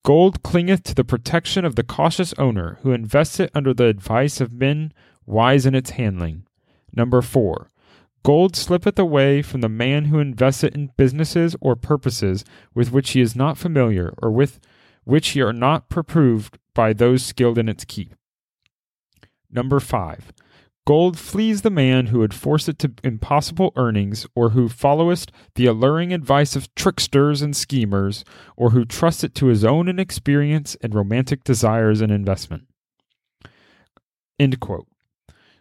Gold 0.04 0.44
clingeth 0.44 0.84
to 0.84 0.96
the 0.96 1.04
protection 1.04 1.66
of 1.66 1.76
the 1.76 1.84
cautious 1.84 2.34
owner 2.38 2.80
who 2.82 2.92
invests 2.92 3.40
it 3.40 3.52
under 3.54 3.74
the 3.74 3.86
advice 3.86 4.40
of 4.40 4.54
men 4.54 4.94
wise 5.26 5.66
in 5.66 5.76
its 5.76 5.92
handling. 5.92 6.46
Number 6.96 7.22
four, 7.22 7.70
gold 8.24 8.56
slippeth 8.56 8.98
away 8.98 9.42
from 9.42 9.62
the 9.62 9.70
man 9.70 10.06
who 10.06 10.20
invests 10.20 10.64
it 10.64 10.74
in 10.74 10.92
businesses 10.98 11.56
or 11.62 11.76
purposes 11.76 12.46
with 12.74 12.92
which 12.92 13.12
he 13.12 13.22
is 13.22 13.36
not 13.36 13.58
familiar 13.58 14.14
or 14.22 14.32
with 14.32 14.60
which 15.04 15.30
he 15.30 15.42
are 15.42 15.54
not 15.54 15.86
approved 15.96 16.58
by 16.74 16.94
those 16.94 17.24
skilled 17.24 17.58
in 17.58 17.70
its 17.70 17.86
keep. 17.86 18.16
Number 19.52 19.80
five, 19.80 20.32
Gold 20.90 21.20
flees 21.20 21.62
the 21.62 21.70
man 21.70 22.08
who 22.08 22.18
would 22.18 22.34
force 22.34 22.68
it 22.68 22.80
to 22.80 22.92
impossible 23.04 23.72
earnings, 23.76 24.26
or 24.34 24.50
who 24.50 24.68
followest 24.68 25.32
the 25.54 25.68
alluring 25.68 26.12
advice 26.12 26.56
of 26.56 26.74
tricksters 26.74 27.44
and 27.44 27.56
schemers, 27.56 28.26
or 28.58 28.72
who 28.72 28.86
trusts 28.86 29.24
it 29.24 29.36
to 29.36 29.46
his 29.46 29.64
own 29.64 29.88
inexperience 29.88 30.76
and 30.82 30.96
romantic 30.96 31.44
desires 31.44 32.02
and 32.02 32.12
investment. 32.12 32.64
End 34.40 34.60
quote. 34.60 34.88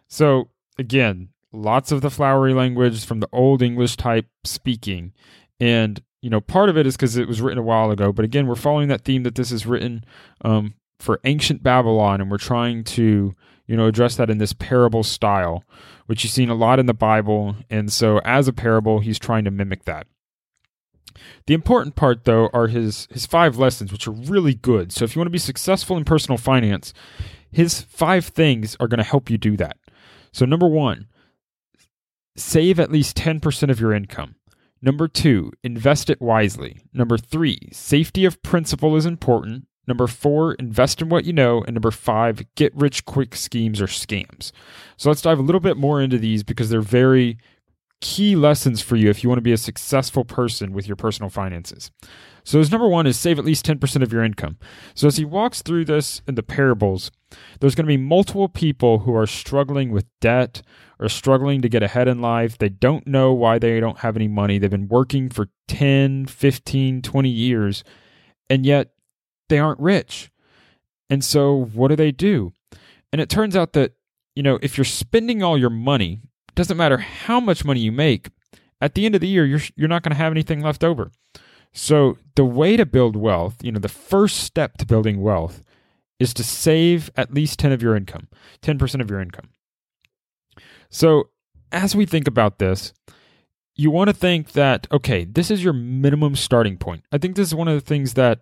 So, 0.07 0.49
again, 0.79 1.29
lots 1.53 1.91
of 1.91 2.01
the 2.01 2.09
flowery 2.09 2.55
language 2.55 3.05
from 3.05 3.19
the 3.19 3.29
Old 3.31 3.61
English 3.61 3.97
type 3.97 4.25
speaking. 4.43 5.13
And, 5.59 6.01
you 6.23 6.31
know, 6.31 6.41
part 6.41 6.69
of 6.69 6.77
it 6.77 6.87
is 6.87 6.97
because 6.97 7.17
it 7.17 7.27
was 7.27 7.39
written 7.39 7.59
a 7.59 7.61
while 7.61 7.91
ago. 7.91 8.11
But 8.11 8.25
again, 8.25 8.47
we're 8.47 8.55
following 8.55 8.87
that 8.87 9.05
theme 9.05 9.21
that 9.21 9.35
this 9.35 9.51
is 9.51 9.67
written 9.67 10.03
um, 10.43 10.73
for 10.99 11.19
ancient 11.23 11.61
Babylon, 11.61 12.19
and 12.19 12.31
we're 12.31 12.39
trying 12.39 12.83
to 12.85 13.35
you 13.69 13.77
know, 13.77 13.85
address 13.85 14.15
that 14.15 14.31
in 14.31 14.39
this 14.39 14.51
parable 14.51 15.03
style, 15.03 15.63
which 16.07 16.23
you've 16.23 16.33
seen 16.33 16.49
a 16.49 16.55
lot 16.55 16.79
in 16.79 16.87
the 16.87 16.93
Bible. 16.93 17.55
And 17.69 17.93
so, 17.93 18.19
as 18.25 18.47
a 18.47 18.53
parable, 18.53 18.99
he's 18.99 19.19
trying 19.19 19.45
to 19.45 19.51
mimic 19.51 19.85
that. 19.85 20.07
The 21.45 21.53
important 21.53 21.95
part, 21.95 22.25
though, 22.25 22.49
are 22.51 22.65
his, 22.65 23.07
his 23.11 23.27
five 23.27 23.57
lessons, 23.57 23.91
which 23.91 24.07
are 24.07 24.11
really 24.11 24.55
good. 24.55 24.91
So, 24.91 25.05
if 25.05 25.15
you 25.15 25.19
want 25.19 25.27
to 25.27 25.31
be 25.31 25.37
successful 25.37 25.97
in 25.97 26.03
personal 26.03 26.39
finance, 26.39 26.95
his 27.51 27.81
five 27.81 28.25
things 28.25 28.75
are 28.79 28.87
going 28.87 28.97
to 28.97 29.03
help 29.03 29.29
you 29.29 29.37
do 29.37 29.55
that. 29.57 29.77
So, 30.31 30.45
number 30.45 30.67
one, 30.67 31.05
save 32.35 32.79
at 32.79 32.91
least 32.91 33.15
10% 33.17 33.69
of 33.69 33.79
your 33.79 33.93
income. 33.93 34.33
Number 34.81 35.07
two, 35.07 35.51
invest 35.63 36.09
it 36.09 36.19
wisely. 36.19 36.79
Number 36.91 37.19
three, 37.19 37.69
safety 37.71 38.25
of 38.25 38.41
principal 38.41 38.95
is 38.95 39.05
important. 39.05 39.67
Number 39.89 40.05
four, 40.05 40.53
invest 40.53 41.01
in 41.01 41.09
what 41.09 41.25
you 41.25 41.33
know. 41.33 41.63
And 41.63 41.73
number 41.73 41.89
five, 41.89 42.43
get 42.53 42.75
rich 42.75 43.05
quick 43.05 43.35
schemes 43.35 43.81
or 43.81 43.87
scams. 43.87 44.51
So 44.97 45.09
let's 45.09 45.23
dive 45.23 45.39
a 45.39 45.41
little 45.41 45.59
bit 45.59 45.77
more 45.77 45.99
into 45.99 46.19
these 46.19 46.43
because 46.43 46.69
they're 46.69 46.79
very 46.79 47.39
key 48.01 48.35
lessons 48.35 48.81
for 48.81 48.95
you 48.95 49.09
if 49.09 49.23
you 49.23 49.29
want 49.29 49.39
to 49.39 49.43
be 49.43 49.51
a 49.51 49.57
successful 49.57 50.23
person 50.23 50.73
with 50.73 50.87
your 50.87 50.95
personal 50.95 51.29
finances. 51.29 51.89
So, 52.43 52.59
his 52.59 52.71
number 52.71 52.87
one 52.87 53.05
is 53.05 53.19
save 53.19 53.37
at 53.37 53.45
least 53.45 53.65
10% 53.65 54.01
of 54.01 54.13
your 54.13 54.23
income. 54.23 54.57
So, 54.93 55.07
as 55.07 55.17
he 55.17 55.25
walks 55.25 55.61
through 55.61 55.85
this 55.85 56.21
in 56.27 56.35
the 56.35 56.43
parables, 56.43 57.11
there's 57.59 57.75
going 57.75 57.85
to 57.85 57.91
be 57.91 57.97
multiple 57.97 58.47
people 58.47 58.99
who 58.99 59.15
are 59.15 59.27
struggling 59.27 59.91
with 59.91 60.05
debt 60.21 60.61
or 60.99 61.09
struggling 61.09 61.61
to 61.61 61.69
get 61.69 61.83
ahead 61.83 62.07
in 62.07 62.21
life. 62.21 62.57
They 62.57 62.69
don't 62.69 63.05
know 63.07 63.33
why 63.33 63.59
they 63.59 63.79
don't 63.79 63.99
have 63.99 64.15
any 64.15 64.27
money. 64.27 64.59
They've 64.59 64.69
been 64.69 64.87
working 64.87 65.29
for 65.29 65.49
10, 65.67 66.27
15, 66.27 67.01
20 67.01 67.29
years, 67.29 67.83
and 68.49 68.65
yet 68.65 68.91
they 69.49 69.59
aren't 69.59 69.79
rich. 69.79 70.31
And 71.09 71.23
so 71.23 71.65
what 71.73 71.89
do 71.89 71.95
they 71.95 72.11
do? 72.11 72.53
And 73.11 73.19
it 73.19 73.29
turns 73.29 73.55
out 73.55 73.73
that, 73.73 73.93
you 74.35 74.43
know, 74.43 74.59
if 74.61 74.77
you're 74.77 74.85
spending 74.85 75.43
all 75.43 75.57
your 75.57 75.69
money, 75.69 76.21
doesn't 76.55 76.77
matter 76.77 76.97
how 76.97 77.39
much 77.39 77.65
money 77.65 77.79
you 77.79 77.91
make, 77.91 78.29
at 78.81 78.93
the 78.93 79.05
end 79.05 79.15
of 79.15 79.21
the 79.21 79.27
year 79.27 79.45
you're 79.45 79.61
you're 79.75 79.87
not 79.87 80.03
going 80.03 80.11
to 80.11 80.17
have 80.17 80.31
anything 80.31 80.61
left 80.61 80.83
over. 80.83 81.11
So 81.71 82.17
the 82.35 82.45
way 82.45 82.77
to 82.77 82.85
build 82.85 83.15
wealth, 83.15 83.57
you 83.61 83.71
know, 83.71 83.79
the 83.79 83.89
first 83.89 84.37
step 84.37 84.77
to 84.77 84.85
building 84.85 85.21
wealth 85.21 85.61
is 86.19 86.33
to 86.33 86.43
save 86.43 87.09
at 87.15 87.33
least 87.33 87.59
10 87.59 87.71
of 87.71 87.81
your 87.81 87.95
income, 87.95 88.27
10% 88.61 89.01
of 89.01 89.09
your 89.09 89.21
income. 89.21 89.49
So 90.89 91.29
as 91.71 91.95
we 91.95 92.05
think 92.05 92.27
about 92.27 92.57
this, 92.57 92.93
you 93.75 93.91
want 93.91 94.09
to 94.09 94.13
think 94.13 94.51
that 94.53 94.87
okay, 94.91 95.25
this 95.25 95.49
is 95.49 95.63
your 95.63 95.73
minimum 95.73 96.35
starting 96.35 96.77
point. 96.77 97.03
I 97.11 97.17
think 97.17 97.35
this 97.35 97.47
is 97.47 97.55
one 97.55 97.67
of 97.67 97.75
the 97.75 97.85
things 97.85 98.15
that 98.15 98.41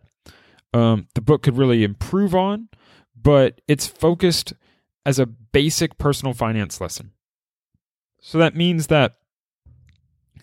um, 0.73 1.07
the 1.15 1.21
book 1.21 1.43
could 1.43 1.57
really 1.57 1.83
improve 1.83 2.35
on, 2.35 2.69
but 3.15 3.61
it's 3.67 3.87
focused 3.87 4.53
as 5.05 5.19
a 5.19 5.25
basic 5.25 5.97
personal 5.97 6.33
finance 6.33 6.81
lesson. 6.81 7.11
So 8.21 8.37
that 8.37 8.55
means 8.55 8.87
that 8.87 9.13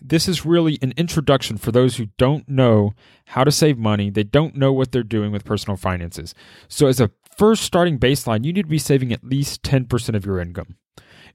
this 0.01 0.27
is 0.27 0.45
really 0.45 0.77
an 0.81 0.93
introduction 0.97 1.57
for 1.57 1.71
those 1.71 1.97
who 1.97 2.07
don't 2.17 2.47
know 2.47 2.93
how 3.27 3.43
to 3.43 3.51
save 3.51 3.77
money. 3.77 4.09
They 4.09 4.23
don't 4.23 4.55
know 4.55 4.71
what 4.71 4.91
they're 4.91 5.03
doing 5.03 5.31
with 5.31 5.45
personal 5.45 5.77
finances. 5.77 6.35
So, 6.67 6.87
as 6.87 6.99
a 6.99 7.11
first 7.37 7.63
starting 7.63 7.99
baseline, 7.99 8.45
you 8.45 8.53
need 8.53 8.63
to 8.63 8.67
be 8.67 8.77
saving 8.77 9.11
at 9.11 9.23
least 9.23 9.63
10% 9.63 10.15
of 10.15 10.25
your 10.25 10.39
income. 10.39 10.77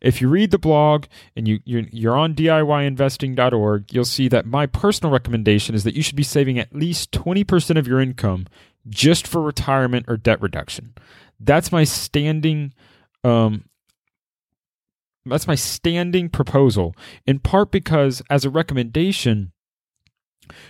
If 0.01 0.21
you 0.21 0.29
read 0.29 0.51
the 0.51 0.59
blog 0.59 1.07
and 1.37 1.47
you, 1.47 1.61
you're, 1.65 1.85
you're 1.93 2.17
on 2.17 2.35
DIYinvesting.org, 2.35 3.93
you'll 3.93 4.05
see 4.05 4.29
that 4.29 4.47
my 4.47 4.65
personal 4.67 5.13
recommendation 5.13 5.75
is 5.75 5.85
that 5.85 5.95
you 5.95 6.03
should 6.03 6.17
be 6.17 6.23
saving 6.23 6.59
at 6.59 6.75
least 6.75 7.13
20% 7.13 7.77
of 7.77 7.87
your 7.87 8.01
income 8.01 8.47
just 8.89 9.27
for 9.27 9.41
retirement 9.41 10.07
or 10.09 10.17
debt 10.17 10.41
reduction. 10.41 10.95
That's 11.39 11.73
my 11.73 11.85
standing 11.85 12.73
um, 13.23 13.65
that's 15.27 15.47
my 15.47 15.55
standing 15.55 16.31
proposal 16.31 16.95
in 17.27 17.39
part 17.39 17.71
because 17.71 18.23
as 18.31 18.45
a 18.45 18.51
recommendation 18.51 19.53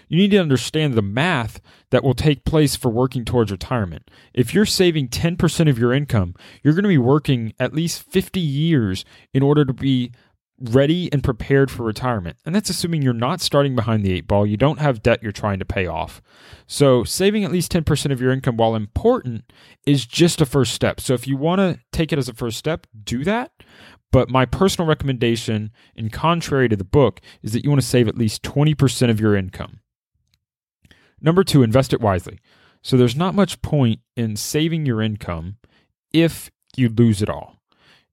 you 0.08 0.18
need 0.18 0.32
to 0.32 0.38
understand 0.38 0.94
the 0.94 1.02
math 1.02 1.60
that 1.90 2.04
will 2.04 2.14
take 2.14 2.44
place 2.44 2.76
for 2.76 2.90
working 2.90 3.24
towards 3.24 3.50
retirement. 3.50 4.10
If 4.34 4.52
you're 4.52 4.66
saving 4.66 5.08
10% 5.08 5.70
of 5.70 5.78
your 5.78 5.92
income, 5.92 6.34
you're 6.62 6.74
going 6.74 6.84
to 6.84 6.88
be 6.88 6.98
working 6.98 7.54
at 7.58 7.74
least 7.74 8.02
50 8.02 8.40
years 8.40 9.04
in 9.32 9.42
order 9.42 9.64
to 9.64 9.72
be 9.72 10.12
ready 10.60 11.10
and 11.12 11.24
prepared 11.24 11.70
for 11.70 11.84
retirement. 11.84 12.36
And 12.44 12.54
that's 12.54 12.70
assuming 12.70 13.02
you're 13.02 13.14
not 13.14 13.40
starting 13.40 13.74
behind 13.74 14.04
the 14.04 14.12
eight 14.12 14.26
ball, 14.26 14.46
you 14.46 14.56
don't 14.56 14.78
have 14.78 15.02
debt 15.02 15.22
you're 15.22 15.32
trying 15.32 15.58
to 15.58 15.64
pay 15.64 15.86
off. 15.86 16.20
So, 16.66 17.02
saving 17.02 17.44
at 17.44 17.52
least 17.52 17.72
10% 17.72 18.12
of 18.12 18.20
your 18.20 18.32
income, 18.32 18.56
while 18.56 18.74
important, 18.74 19.50
is 19.86 20.06
just 20.06 20.40
a 20.40 20.46
first 20.46 20.74
step. 20.74 21.00
So, 21.00 21.14
if 21.14 21.26
you 21.26 21.36
want 21.36 21.60
to 21.60 21.80
take 21.92 22.12
it 22.12 22.18
as 22.18 22.28
a 22.28 22.34
first 22.34 22.58
step, 22.58 22.86
do 23.02 23.24
that. 23.24 23.52
But 24.12 24.28
my 24.28 24.44
personal 24.44 24.88
recommendation, 24.88 25.70
in 25.94 26.10
contrary 26.10 26.68
to 26.68 26.76
the 26.76 26.84
book, 26.84 27.20
is 27.42 27.52
that 27.52 27.64
you 27.64 27.70
want 27.70 27.80
to 27.80 27.88
save 27.88 28.08
at 28.08 28.18
least 28.18 28.42
20% 28.42 29.10
of 29.10 29.20
your 29.20 29.36
income. 29.36 29.80
Number 31.20 31.44
two, 31.44 31.62
invest 31.62 31.92
it 31.92 32.00
wisely. 32.00 32.38
So, 32.82 32.96
there's 32.96 33.16
not 33.16 33.34
much 33.34 33.62
point 33.62 34.00
in 34.16 34.36
saving 34.36 34.84
your 34.84 35.00
income 35.00 35.56
if 36.12 36.50
you 36.76 36.88
lose 36.88 37.22
it 37.22 37.28
all. 37.30 37.59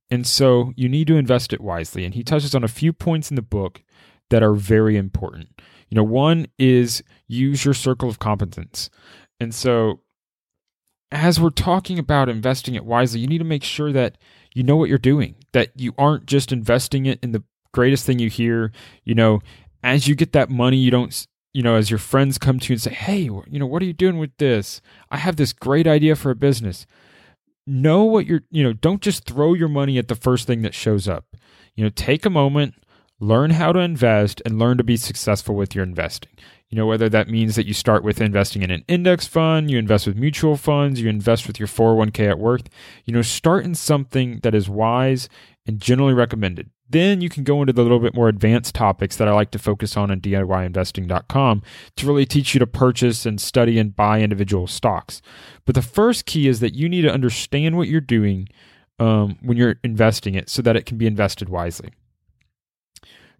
And 0.09 0.25
so 0.25 0.73
you 0.75 0.87
need 0.87 1.07
to 1.07 1.17
invest 1.17 1.53
it 1.53 1.61
wisely. 1.61 2.05
And 2.05 2.13
he 2.13 2.23
touches 2.23 2.55
on 2.55 2.63
a 2.63 2.69
few 2.69 2.93
points 2.93 3.29
in 3.29 3.35
the 3.35 3.41
book 3.41 3.83
that 4.29 4.43
are 4.43 4.53
very 4.53 4.97
important. 4.97 5.49
You 5.89 5.95
know, 5.95 6.03
one 6.03 6.47
is 6.57 7.03
use 7.27 7.65
your 7.65 7.73
circle 7.73 8.09
of 8.09 8.19
competence. 8.19 8.89
And 9.39 9.53
so 9.53 10.01
as 11.11 11.39
we're 11.39 11.49
talking 11.49 11.99
about 11.99 12.29
investing 12.29 12.75
it 12.75 12.85
wisely, 12.85 13.19
you 13.19 13.27
need 13.27 13.37
to 13.37 13.43
make 13.45 13.63
sure 13.63 13.91
that 13.93 14.17
you 14.53 14.63
know 14.63 14.75
what 14.75 14.89
you're 14.89 14.97
doing, 14.97 15.35
that 15.53 15.69
you 15.75 15.93
aren't 15.97 16.25
just 16.25 16.51
investing 16.51 17.05
it 17.05 17.19
in 17.21 17.31
the 17.31 17.43
greatest 17.73 18.05
thing 18.05 18.19
you 18.19 18.29
hear. 18.29 18.71
You 19.03 19.15
know, 19.15 19.41
as 19.83 20.07
you 20.07 20.15
get 20.15 20.33
that 20.33 20.49
money, 20.49 20.77
you 20.77 20.91
don't, 20.91 21.27
you 21.53 21.63
know, 21.63 21.75
as 21.75 21.89
your 21.89 21.99
friends 21.99 22.37
come 22.37 22.59
to 22.59 22.69
you 22.69 22.75
and 22.75 22.81
say, 22.81 22.93
hey, 22.93 23.21
you 23.21 23.59
know, 23.59 23.65
what 23.65 23.81
are 23.81 23.85
you 23.85 23.93
doing 23.93 24.17
with 24.17 24.35
this? 24.37 24.81
I 25.09 25.17
have 25.17 25.37
this 25.37 25.53
great 25.53 25.87
idea 25.87 26.15
for 26.15 26.31
a 26.31 26.35
business. 26.35 26.85
Know 27.69 28.05
what 28.05 28.25
you're, 28.25 28.43
you 28.49 28.63
know, 28.63 28.71
don't 28.71 29.01
just 29.01 29.25
throw 29.25 29.53
your 29.53 29.67
money 29.67 29.97
at 29.97 30.07
the 30.07 30.15
first 30.15 30.47
thing 30.47 30.61
that 30.61 30.73
shows 30.73 31.07
up. 31.07 31.25
You 31.75 31.83
know, 31.83 31.89
take 31.89 32.25
a 32.25 32.29
moment, 32.29 32.75
learn 33.19 33.51
how 33.51 33.73
to 33.73 33.79
invest, 33.79 34.41
and 34.45 34.57
learn 34.57 34.77
to 34.77 34.85
be 34.85 34.95
successful 34.95 35.53
with 35.53 35.75
your 35.75 35.83
investing. 35.83 36.31
You 36.69 36.77
know, 36.77 36.85
whether 36.85 37.09
that 37.09 37.29
means 37.29 37.55
that 37.55 37.65
you 37.65 37.73
start 37.73 38.03
with 38.03 38.21
investing 38.21 38.61
in 38.61 38.71
an 38.71 38.85
index 38.87 39.27
fund, 39.27 39.69
you 39.69 39.77
invest 39.77 40.07
with 40.07 40.15
mutual 40.15 40.55
funds, 40.55 41.01
you 41.01 41.09
invest 41.09 41.45
with 41.45 41.59
your 41.59 41.67
401k 41.67 42.29
at 42.29 42.39
work, 42.39 42.61
you 43.05 43.13
know, 43.13 43.21
start 43.21 43.65
in 43.65 43.75
something 43.75 44.39
that 44.43 44.55
is 44.55 44.69
wise 44.69 45.27
and 45.65 45.81
generally 45.81 46.13
recommended. 46.13 46.69
Then 46.89 47.21
you 47.21 47.29
can 47.29 47.43
go 47.43 47.61
into 47.61 47.73
the 47.73 47.83
little 47.83 47.99
bit 47.99 48.15
more 48.15 48.29
advanced 48.29 48.73
topics 48.73 49.17
that 49.17 49.27
I 49.27 49.31
like 49.31 49.51
to 49.51 49.59
focus 49.59 49.97
on 49.97 50.09
on 50.09 50.21
DIYinvesting.com 50.21 51.61
to 51.97 52.07
really 52.07 52.25
teach 52.25 52.53
you 52.53 52.59
to 52.59 52.67
purchase 52.67 53.25
and 53.25 53.41
study 53.41 53.77
and 53.77 53.95
buy 53.95 54.21
individual 54.21 54.67
stocks. 54.67 55.21
But 55.65 55.75
the 55.75 55.81
first 55.81 56.25
key 56.25 56.47
is 56.47 56.59
that 56.61 56.75
you 56.75 56.87
need 56.87 57.01
to 57.01 57.11
understand 57.11 57.75
what 57.75 57.89
you're 57.89 57.99
doing 57.99 58.47
um, 58.99 59.37
when 59.41 59.57
you're 59.57 59.75
investing 59.83 60.35
it 60.35 60.49
so 60.49 60.61
that 60.61 60.75
it 60.75 60.85
can 60.85 60.97
be 60.97 61.07
invested 61.07 61.49
wisely. 61.49 61.91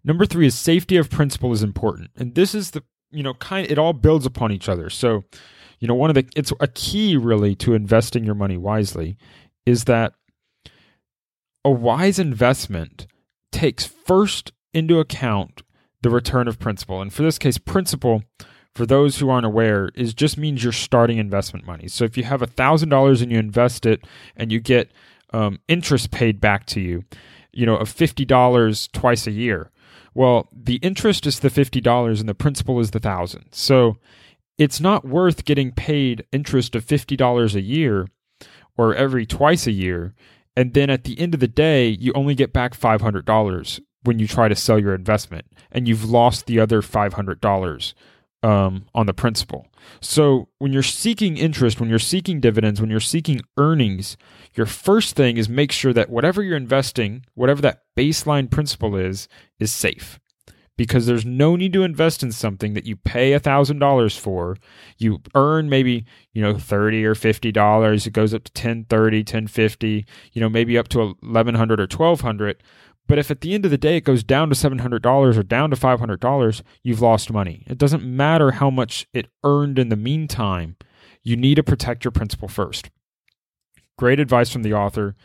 Number 0.04 0.26
three 0.26 0.46
is 0.46 0.54
safety 0.54 0.96
of 0.96 1.10
principal 1.10 1.52
is 1.52 1.62
important. 1.62 2.10
And 2.16 2.34
this 2.34 2.54
is 2.54 2.72
the 2.72 2.82
you 3.10 3.22
know, 3.22 3.34
kind 3.34 3.70
it 3.70 3.78
all 3.78 3.92
builds 3.92 4.26
upon 4.26 4.52
each 4.52 4.68
other. 4.68 4.90
So, 4.90 5.24
you 5.78 5.88
know, 5.88 5.94
one 5.94 6.10
of 6.10 6.14
the 6.14 6.26
it's 6.36 6.52
a 6.60 6.68
key 6.68 7.16
really 7.16 7.54
to 7.56 7.74
investing 7.74 8.24
your 8.24 8.34
money 8.34 8.56
wisely 8.56 9.16
is 9.66 9.84
that 9.84 10.14
a 11.64 11.70
wise 11.70 12.18
investment 12.18 13.06
takes 13.52 13.84
first 13.84 14.52
into 14.72 14.98
account 14.98 15.62
the 16.02 16.10
return 16.10 16.48
of 16.48 16.58
principal. 16.58 17.00
And 17.00 17.12
for 17.12 17.22
this 17.22 17.38
case, 17.38 17.58
principal, 17.58 18.22
for 18.74 18.86
those 18.86 19.18
who 19.18 19.30
aren't 19.30 19.46
aware, 19.46 19.90
is 19.94 20.14
just 20.14 20.38
means 20.38 20.62
you're 20.62 20.72
starting 20.72 21.18
investment 21.18 21.66
money. 21.66 21.88
So 21.88 22.04
if 22.04 22.16
you 22.16 22.24
have 22.24 22.42
a 22.42 22.46
thousand 22.46 22.90
dollars 22.90 23.20
and 23.20 23.32
you 23.32 23.38
invest 23.38 23.86
it 23.86 24.06
and 24.36 24.52
you 24.52 24.60
get 24.60 24.92
um, 25.32 25.58
interest 25.68 26.10
paid 26.10 26.40
back 26.40 26.66
to 26.66 26.80
you, 26.80 27.04
you 27.52 27.66
know, 27.66 27.76
of 27.76 27.88
fifty 27.88 28.24
dollars 28.24 28.88
twice 28.92 29.26
a 29.26 29.32
year, 29.32 29.70
well, 30.14 30.48
the 30.52 30.76
interest 30.76 31.26
is 31.26 31.38
the 31.38 31.48
$50 31.48 32.18
and 32.18 32.28
the 32.28 32.34
principal 32.34 32.80
is 32.80 32.90
the 32.90 32.98
1000. 32.98 33.46
So 33.52 33.98
it's 34.58 34.80
not 34.80 35.06
worth 35.06 35.44
getting 35.44 35.70
paid 35.70 36.26
interest 36.32 36.74
of 36.74 36.84
$50 36.84 37.54
a 37.54 37.60
year 37.60 38.08
or 38.76 38.94
every 38.96 39.26
twice 39.26 39.68
a 39.68 39.70
year 39.70 40.14
and 40.58 40.74
then 40.74 40.90
at 40.90 41.04
the 41.04 41.18
end 41.20 41.34
of 41.34 41.40
the 41.40 41.46
day 41.46 41.86
you 41.86 42.12
only 42.16 42.34
get 42.34 42.52
back 42.52 42.76
$500 42.76 43.80
when 44.02 44.18
you 44.18 44.26
try 44.26 44.48
to 44.48 44.56
sell 44.56 44.76
your 44.76 44.92
investment 44.92 45.46
and 45.70 45.86
you've 45.86 46.04
lost 46.04 46.46
the 46.46 46.58
other 46.58 46.82
$500 46.82 47.94
um, 48.42 48.86
on 48.92 49.06
the 49.06 49.14
principal. 49.14 49.68
So 50.00 50.48
when 50.58 50.72
you're 50.72 50.82
seeking 50.82 51.36
interest, 51.36 51.78
when 51.78 51.88
you're 51.88 52.00
seeking 52.00 52.40
dividends, 52.40 52.80
when 52.80 52.90
you're 52.90 52.98
seeking 52.98 53.40
earnings, 53.56 54.16
your 54.54 54.66
first 54.66 55.14
thing 55.14 55.36
is 55.36 55.48
make 55.48 55.70
sure 55.70 55.92
that 55.92 56.10
whatever 56.10 56.42
you're 56.42 56.56
investing, 56.56 57.24
whatever 57.34 57.62
that 57.62 57.82
baseline 57.96 58.50
principal 58.50 58.96
is, 58.96 59.28
is 59.60 59.70
safe. 59.70 60.18
Because 60.78 61.04
there's 61.04 61.26
no 61.26 61.56
need 61.56 61.74
to 61.74 61.82
invest 61.82 62.22
in 62.22 62.32
something 62.32 62.72
that 62.72 62.86
you 62.86 62.96
pay 62.96 63.32
$1,000 63.32 64.18
for. 64.18 64.56
You 64.96 65.20
earn 65.34 65.68
maybe, 65.68 66.06
you 66.32 66.40
know, 66.40 66.56
30 66.56 67.04
or 67.04 67.14
$50. 67.14 68.06
It 68.06 68.12
goes 68.12 68.32
up 68.32 68.44
to 68.44 68.50
1030, 68.50 69.18
1050, 69.18 70.06
you 70.32 70.40
know, 70.40 70.48
maybe 70.48 70.78
up 70.78 70.88
to 70.88 70.98
1100 71.20 71.80
or 71.80 71.82
1200 71.82 72.62
but 73.08 73.18
if 73.18 73.30
at 73.30 73.40
the 73.40 73.54
end 73.54 73.64
of 73.64 73.70
the 73.70 73.78
day 73.78 73.96
it 73.96 74.04
goes 74.04 74.22
down 74.22 74.50
to 74.50 74.54
$700 74.54 75.36
or 75.36 75.42
down 75.42 75.70
to 75.70 75.76
$500, 75.76 76.62
you've 76.82 77.00
lost 77.00 77.32
money. 77.32 77.64
It 77.66 77.78
doesn't 77.78 78.04
matter 78.04 78.52
how 78.52 78.70
much 78.70 79.08
it 79.14 79.30
earned 79.42 79.78
in 79.78 79.88
the 79.88 79.96
meantime. 79.96 80.76
You 81.22 81.34
need 81.34 81.54
to 81.54 81.62
protect 81.62 82.04
your 82.04 82.12
principal 82.12 82.48
first. 82.48 82.90
Great 83.96 84.20
advice 84.20 84.50
from 84.50 84.62
the 84.62 84.74
author, 84.74 85.16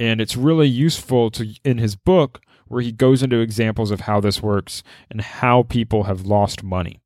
and 0.00 0.20
it's 0.20 0.36
really 0.36 0.68
useful 0.68 1.30
to 1.30 1.54
in 1.64 1.78
his 1.78 1.94
book 1.94 2.40
where 2.68 2.82
he 2.82 2.92
goes 2.92 3.22
into 3.22 3.40
examples 3.40 3.90
of 3.90 4.02
how 4.02 4.20
this 4.20 4.42
works 4.42 4.82
and 5.10 5.20
how 5.20 5.62
people 5.62 6.04
have 6.04 6.26
lost 6.26 6.62
money. 6.62 7.00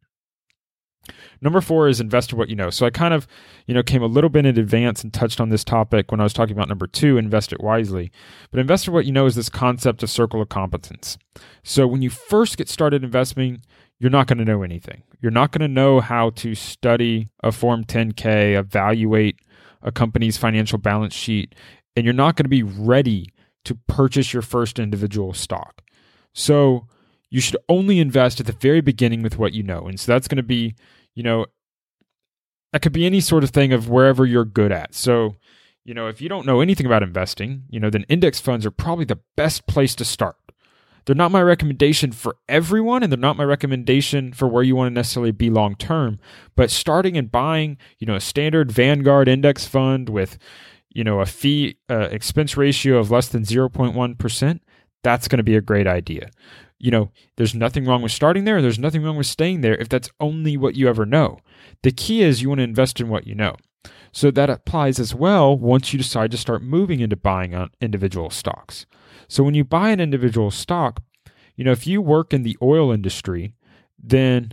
Number 1.41 1.61
four 1.61 1.89
is 1.89 2.01
invest 2.01 2.33
in 2.33 2.39
what 2.39 2.49
you 2.49 2.55
know. 2.55 2.71
So 2.71 2.87
I 2.87 2.91
kind 2.91 3.13
of, 3.13 3.27
you 3.67 3.75
know, 3.75 3.83
came 3.83 4.03
a 4.03 4.07
little 4.07 4.31
bit 4.31 4.47
in 4.47 4.57
advance 4.57 5.03
and 5.03 5.13
touched 5.13 5.41
on 5.41 5.49
this 5.49 5.65
topic 5.65 6.11
when 6.11 6.21
I 6.21 6.23
was 6.23 6.33
talking 6.33 6.55
about 6.55 6.69
number 6.69 6.87
two, 6.87 7.19
invest 7.19 7.53
it 7.53 7.61
wisely. 7.61 8.13
But 8.51 8.61
invest 8.61 8.87
in 8.87 8.95
what 8.95 9.07
you 9.07 9.13
know 9.13 9.27
is 9.27 9.35
this 9.35 9.49
concept 9.49 10.03
of 10.05 10.11
circle 10.11 10.41
of 10.41 10.49
competence. 10.49 11.19
So 11.65 11.87
when 11.87 12.03
you 12.03 12.11
first 12.11 12.57
get 12.57 12.69
started 12.69 13.03
investing, 13.03 13.63
you're 13.99 14.11
not 14.11 14.29
going 14.29 14.39
to 14.39 14.45
know 14.45 14.63
anything. 14.63 15.03
You're 15.21 15.33
not 15.33 15.51
going 15.51 15.63
to 15.63 15.69
know 15.69 16.01
how 16.01 16.31
to 16.31 16.55
study 16.55 17.29
a 17.43 17.51
Form 17.51 17.85
10K, 17.85 18.57
evaluate 18.57 19.37
a 19.83 19.91
company's 19.91 20.37
financial 20.37 20.79
balance 20.79 21.15
sheet, 21.15 21.55
and 21.97 22.05
you're 22.05 22.15
not 22.15 22.37
going 22.37 22.45
to 22.45 22.49
be 22.49 22.63
ready 22.63 23.32
to 23.65 23.75
purchase 23.87 24.33
your 24.33 24.43
first 24.43 24.79
individual 24.79 25.33
stock. 25.33 25.83
So 26.33 26.87
you 27.31 27.41
should 27.41 27.57
only 27.69 27.99
invest 27.99 28.41
at 28.41 28.47
the 28.47 28.53
very 28.53 28.81
beginning 28.81 29.23
with 29.23 29.39
what 29.39 29.53
you 29.53 29.63
know. 29.63 29.87
And 29.87 29.99
so 29.99 30.13
that's 30.13 30.29
going 30.29 30.37
to 30.37 30.43
be 30.43 30.75
you 31.15 31.23
know, 31.23 31.47
that 32.73 32.83
could 32.83 32.93
be 32.93 33.07
any 33.07 33.21
sort 33.21 33.45
of 33.45 33.51
thing 33.51 33.73
of 33.73 33.89
wherever 33.89 34.25
you're 34.25 34.45
good 34.45 34.73
at. 34.73 34.95
So, 34.95 35.37
you 35.85 35.95
know, 35.95 36.09
if 36.09 36.21
you 36.21 36.29
don't 36.29 36.47
know 36.47 36.61
anything 36.61 36.87
about 36.87 37.03
investing, 37.03 37.65
you 37.69 37.81
know, 37.81 37.91
then 37.91 38.05
index 38.09 38.41
funds 38.41 38.65
are 38.65 38.71
probably 38.71 39.05
the 39.05 39.21
best 39.37 39.67
place 39.67 39.95
to 39.97 40.05
start. 40.05 40.37
They're 41.05 41.17
not 41.17 41.33
my 41.33 41.43
recommendation 41.43 42.13
for 42.13 42.37
everyone, 42.49 43.03
and 43.03 43.11
they're 43.11 43.19
not 43.19 43.37
my 43.37 43.45
recommendation 43.45 44.33
for 44.33 44.47
where 44.47 44.63
you 44.63 44.77
want 44.77 44.93
to 44.93 44.95
necessarily 44.95 45.33
be 45.33 45.51
long 45.51 45.75
term. 45.75 46.21
But 46.55 46.71
starting 46.71 47.17
and 47.17 47.31
buying, 47.31 47.77
you 47.99 48.07
know, 48.07 48.15
a 48.15 48.21
standard 48.21 48.71
Vanguard 48.71 49.27
index 49.27 49.67
fund 49.67 50.09
with, 50.09 50.39
you 50.95 51.05
know, 51.05 51.21
a 51.21 51.27
fee 51.27 51.77
uh, 51.91 52.09
expense 52.11 52.57
ratio 52.57 52.99
of 52.99 53.11
less 53.11 53.29
than 53.29 53.43
0.1%, 53.43 54.61
that's 55.03 55.29
going 55.29 55.39
to 55.39 55.43
be 55.43 55.57
a 55.57 55.61
great 55.61 55.87
idea 55.87 56.31
you 56.83 56.91
know, 56.91 57.13
there's 57.37 57.55
nothing 57.55 57.87
wrong 57.87 58.03
with 58.03 58.11
starting 58.11 58.45
there. 58.45 58.61
There's 58.61 58.79
nothing 58.79 59.05
wrong 59.05 59.17
with 59.17 59.29
staying 59.29 59.61
there 59.61 59.77
if 59.77 59.89
that's 59.89 60.11
only 60.19 60.57
what 60.57 60.75
you 60.75 60.89
ever 60.89 61.07
know. 61.07 61.39
The 61.83 61.93
key 61.93 62.23
is 62.23 62.43
you 62.43 62.49
want 62.49 62.59
to 62.59 62.65
invest 62.65 63.01
in 63.01 63.09
what 63.09 63.25
you 63.25 63.37
know. 63.37 63.55
So 64.11 64.33
that 64.33 64.51
applies 64.51 64.99
as 64.99 65.15
well 65.15 65.57
once 65.57 65.93
you 65.93 65.99
decide 65.99 66.33
to 66.33 66.37
start 66.37 66.61
moving 66.61 66.99
into 66.99 67.17
buying 67.17 67.55
on 67.55 67.71
individual 67.81 68.31
stocks. 68.31 68.85
So 69.29 69.45
when 69.45 69.55
you 69.55 69.63
buy 69.65 69.91
an 69.91 70.01
individual 70.01 70.51
stock, 70.51 71.01
you 71.55 71.65
know, 71.65 71.71
if 71.71 71.87
you 71.87 72.03
work 72.03 72.35
in 72.35 72.43
the 72.43 72.59
oil 72.61 72.91
industry, 72.91 73.55
then 74.03 74.51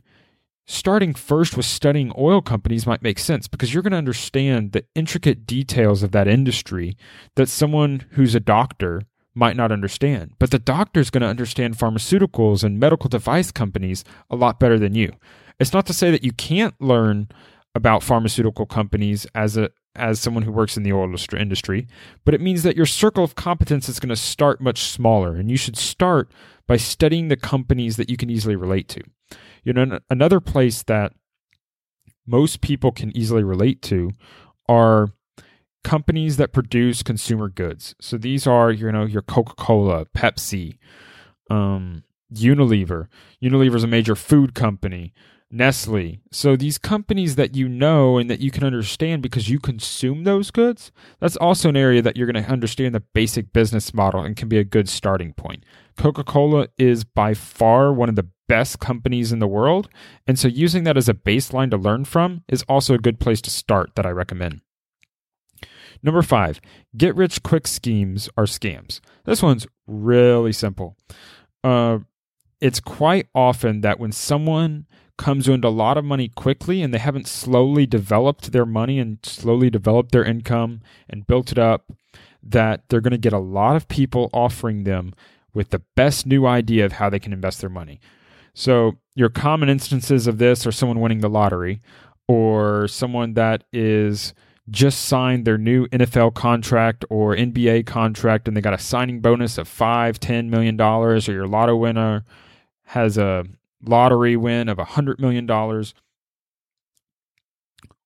starting 0.69 1.15
first 1.15 1.57
with 1.57 1.65
studying 1.65 2.13
oil 2.15 2.43
companies 2.43 2.85
might 2.85 3.01
make 3.01 3.17
sense 3.17 3.47
because 3.47 3.73
you're 3.73 3.81
going 3.81 3.91
to 3.91 3.97
understand 3.97 4.71
the 4.71 4.85
intricate 4.93 5.47
details 5.47 6.03
of 6.03 6.11
that 6.11 6.27
industry 6.27 6.95
that 7.35 7.49
someone 7.49 8.05
who's 8.11 8.35
a 8.35 8.39
doctor 8.39 9.01
might 9.33 9.55
not 9.55 9.71
understand. 9.71 10.31
But 10.37 10.51
the 10.51 10.59
doctor's 10.59 11.09
going 11.09 11.21
to 11.21 11.27
understand 11.27 11.75
pharmaceuticals 11.75 12.63
and 12.63 12.79
medical 12.79 13.09
device 13.09 13.51
companies 13.51 14.03
a 14.29 14.35
lot 14.35 14.59
better 14.59 14.77
than 14.77 14.93
you. 14.93 15.11
It's 15.59 15.73
not 15.73 15.87
to 15.87 15.93
say 15.93 16.11
that 16.11 16.23
you 16.23 16.33
can't 16.33 16.79
learn 16.79 17.29
about 17.73 18.03
pharmaceutical 18.03 18.67
companies 18.67 19.25
as 19.33 19.57
a 19.57 19.71
as 19.95 20.19
someone 20.19 20.43
who 20.43 20.51
works 20.51 20.77
in 20.77 20.83
the 20.83 20.93
oil 20.93 21.13
industry, 21.37 21.87
but 22.23 22.35
it 22.35 22.39
means 22.39 22.61
that 22.61 22.77
your 22.77 22.85
circle 22.85 23.23
of 23.23 23.35
competence 23.35 23.89
is 23.89 23.99
going 23.99 24.09
to 24.09 24.15
start 24.15 24.61
much 24.61 24.83
smaller 24.83 25.35
and 25.35 25.49
you 25.49 25.57
should 25.57 25.75
start 25.75 26.31
by 26.67 26.77
studying 26.77 27.27
the 27.27 27.35
companies 27.35 27.97
that 27.97 28.09
you 28.09 28.15
can 28.15 28.29
easily 28.29 28.55
relate 28.55 28.87
to. 28.87 29.01
You 29.63 29.73
know, 29.73 29.99
another 30.09 30.39
place 30.39 30.83
that 30.83 31.13
most 32.25 32.61
people 32.61 32.91
can 32.91 33.15
easily 33.15 33.43
relate 33.43 33.81
to 33.83 34.11
are 34.67 35.09
companies 35.83 36.37
that 36.37 36.53
produce 36.53 37.01
consumer 37.03 37.49
goods. 37.49 37.95
So 37.99 38.17
these 38.17 38.45
are, 38.45 38.71
you 38.71 38.91
know, 38.91 39.05
your 39.05 39.21
Coca-Cola, 39.21 40.05
Pepsi, 40.15 40.77
um, 41.49 42.03
Unilever. 42.33 43.07
Unilever 43.41 43.75
is 43.75 43.83
a 43.83 43.87
major 43.87 44.15
food 44.15 44.53
company. 44.53 45.13
Nestle. 45.51 46.19
So 46.31 46.55
these 46.55 46.77
companies 46.77 47.35
that 47.35 47.55
you 47.55 47.67
know 47.67 48.19
and 48.19 48.29
that 48.29 48.39
you 48.39 48.51
can 48.51 48.63
understand 48.63 49.23
because 49.23 49.49
you 49.49 49.59
consume 49.59 50.23
those 50.23 50.51
goods, 50.51 50.91
that's 51.19 51.35
also 51.37 51.69
an 51.69 51.77
area 51.77 52.03
that 52.03 52.15
you're 52.15 52.31
going 52.31 52.43
to 52.43 52.51
understand 52.51 52.93
the 52.93 52.99
basic 52.99 53.51
business 53.51 53.93
model 53.93 54.21
and 54.21 54.35
can 54.35 54.47
be 54.47 54.59
a 54.59 54.63
good 54.63 54.87
starting 54.87 55.33
point. 55.33 55.63
Coca-Cola 55.97 56.67
is 56.77 57.03
by 57.03 57.33
far 57.33 57.91
one 57.91 58.09
of 58.09 58.15
the 58.15 58.27
best 58.47 58.79
companies 58.79 59.31
in 59.31 59.39
the 59.39 59.47
world, 59.47 59.89
and 60.27 60.37
so 60.37 60.47
using 60.47 60.83
that 60.83 60.97
as 60.97 61.09
a 61.09 61.13
baseline 61.13 61.71
to 61.71 61.77
learn 61.77 62.05
from 62.05 62.43
is 62.47 62.63
also 62.63 62.93
a 62.93 62.99
good 62.99 63.19
place 63.19 63.41
to 63.41 63.49
start 63.49 63.91
that 63.95 64.05
I 64.05 64.09
recommend. 64.09 64.61
Number 66.01 66.21
five, 66.21 66.61
get 66.95 67.15
rich 67.15 67.43
quick 67.43 67.67
schemes 67.67 68.29
are 68.37 68.45
scams. 68.45 69.01
This 69.25 69.43
one's 69.43 69.67
really 69.87 70.53
simple. 70.53 70.95
Uh, 71.63 71.99
it's 72.61 72.79
quite 72.79 73.27
often 73.33 73.81
that 73.81 73.99
when 73.99 74.11
someone 74.11 74.85
comes 75.19 75.47
into 75.47 75.67
a 75.67 75.69
lot 75.69 75.97
of 75.97 76.05
money 76.05 76.29
quickly 76.29 76.81
and 76.81 76.91
they 76.91 76.97
haven't 76.97 77.27
slowly 77.27 77.85
developed 77.85 78.51
their 78.51 78.65
money 78.65 78.97
and 78.97 79.19
slowly 79.21 79.69
developed 79.69 80.11
their 80.11 80.23
income 80.23 80.81
and 81.07 81.27
built 81.27 81.51
it 81.51 81.59
up, 81.59 81.91
that 82.41 82.83
they're 82.87 83.01
going 83.01 83.11
to 83.11 83.17
get 83.17 83.33
a 83.33 83.37
lot 83.37 83.75
of 83.75 83.87
people 83.87 84.29
offering 84.33 84.85
them 84.85 85.13
with 85.53 85.69
the 85.69 85.81
best 85.95 86.25
new 86.25 86.47
idea 86.47 86.85
of 86.85 86.93
how 86.93 87.09
they 87.09 87.19
can 87.19 87.33
invest 87.33 87.59
their 87.61 87.69
money. 87.69 87.99
So, 88.53 88.93
your 89.13 89.29
common 89.29 89.69
instances 89.69 90.25
of 90.25 90.37
this 90.37 90.65
are 90.65 90.71
someone 90.71 91.01
winning 91.01 91.19
the 91.19 91.29
lottery 91.29 91.81
or 92.27 92.87
someone 92.87 93.33
that 93.33 93.65
is 93.73 94.33
just 94.69 95.05
signed 95.05 95.45
their 95.45 95.57
new 95.57 95.87
NFL 95.87 96.33
contract 96.33 97.03
or 97.09 97.35
NBA 97.35 97.85
contract 97.85 98.47
and 98.47 98.55
they 98.55 98.61
got 98.61 98.73
a 98.73 98.77
signing 98.77 99.19
bonus 99.19 99.57
of 99.57 99.67
five, 99.67 100.19
ten 100.19 100.49
million 100.49 100.77
dollars, 100.77 101.27
or 101.27 101.33
your 101.33 101.47
lotto 101.47 101.75
winner 101.75 102.23
has 102.85 103.17
a 103.17 103.45
lottery 103.83 104.35
win 104.35 104.69
of 104.69 104.79
a 104.79 104.85
hundred 104.85 105.19
million 105.19 105.45
dollars. 105.45 105.93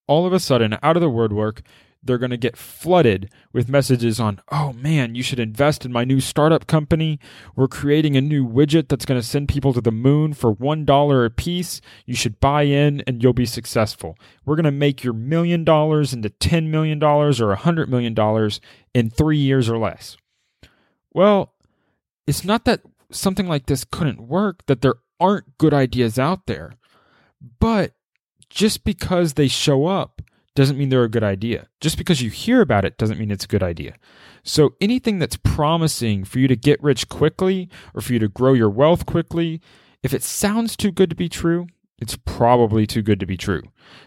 All 0.08 0.26
of 0.26 0.34
a 0.34 0.40
sudden, 0.40 0.78
out 0.84 0.98
of 0.98 1.02
the 1.02 1.10
woodwork, 1.10 1.62
they're 2.04 2.18
going 2.18 2.32
to 2.32 2.38
get 2.38 2.58
flooded 2.58 3.32
with 3.54 3.70
messages 3.70 4.20
on, 4.20 4.42
oh 4.52 4.74
man, 4.74 5.16
you 5.16 5.24
should 5.24 5.40
invest 5.40 5.86
in 5.86 5.92
my 5.92 6.04
new 6.04 6.20
startup 6.20 6.68
company. 6.68 7.20
We're 7.56 7.70
creating 7.70 8.18
a 8.18 8.22
new 8.22 8.46
widget 8.46 8.90
that's 8.90 9.06
going 9.06 9.20
to 9.20 9.26
send 9.26 9.48
people 9.48 9.74
to 9.74 9.82
the 9.82 9.92
moon 9.92 10.34
for 10.34 10.54
$1 10.54 11.26
a 11.26 11.30
piece. 11.30 11.80
You 12.06 12.16
should 12.16 12.42
buy 12.42 12.64
in 12.64 13.02
and 13.08 13.24
you'll 13.24 13.34
be 13.34 13.46
successful. 13.46 14.18
We're 14.46 14.58
going 14.58 14.66
to 14.66 14.72
make 14.72 15.04
your 15.04 15.14
million 15.14 15.64
dollars 15.64 16.14
into 16.14 16.30
$10 16.30 16.68
million 16.68 17.02
or 17.02 17.32
$100 17.32 17.88
million 17.88 18.52
in 18.94 19.10
three 19.10 19.38
years 19.38 19.70
or 19.70 19.78
less. 19.78 20.18
Well, 21.14 21.54
it's 22.28 22.44
not 22.44 22.66
that 22.66 22.82
something 23.12 23.48
like 23.48 23.68
this 23.68 23.86
couldn't 23.86 24.28
work, 24.28 24.66
that 24.66 24.82
there 24.82 24.96
aren't 25.24 25.58
good 25.58 25.74
ideas 25.74 26.20
out 26.20 26.46
there. 26.48 26.74
But 27.60 27.94
just 28.50 28.84
because 28.84 29.34
they 29.34 29.48
show 29.48 29.86
up 29.86 30.22
doesn't 30.56 30.78
mean 30.78 30.90
they're 30.90 31.04
a 31.04 31.10
good 31.10 31.24
idea. 31.24 31.68
Just 31.82 31.98
because 31.98 32.22
you 32.22 32.30
hear 32.30 32.62
about 32.62 32.86
it 32.86 32.98
doesn't 32.98 33.18
mean 33.18 33.32
it's 33.32 33.46
a 33.46 33.48
good 33.48 33.64
idea. 33.64 33.96
So 34.44 34.76
anything 34.82 35.20
that's 35.20 35.38
promising 35.38 36.26
for 36.26 36.40
you 36.40 36.48
to 36.48 36.56
get 36.56 36.84
rich 36.84 37.10
quickly 37.10 37.70
or 37.96 38.02
for 38.02 38.14
you 38.14 38.20
to 38.20 38.28
grow 38.28 38.54
your 38.54 38.70
wealth 38.70 39.06
quickly, 39.06 39.62
if 40.04 40.14
it 40.14 40.22
sounds 40.22 40.76
too 40.76 40.92
good 40.92 41.10
to 41.10 41.16
be 41.16 41.30
true, 41.30 41.68
it's 42.00 42.18
probably 42.26 42.86
too 42.86 43.02
good 43.02 43.20
to 43.20 43.26
be 43.26 43.38
true. 43.38 43.64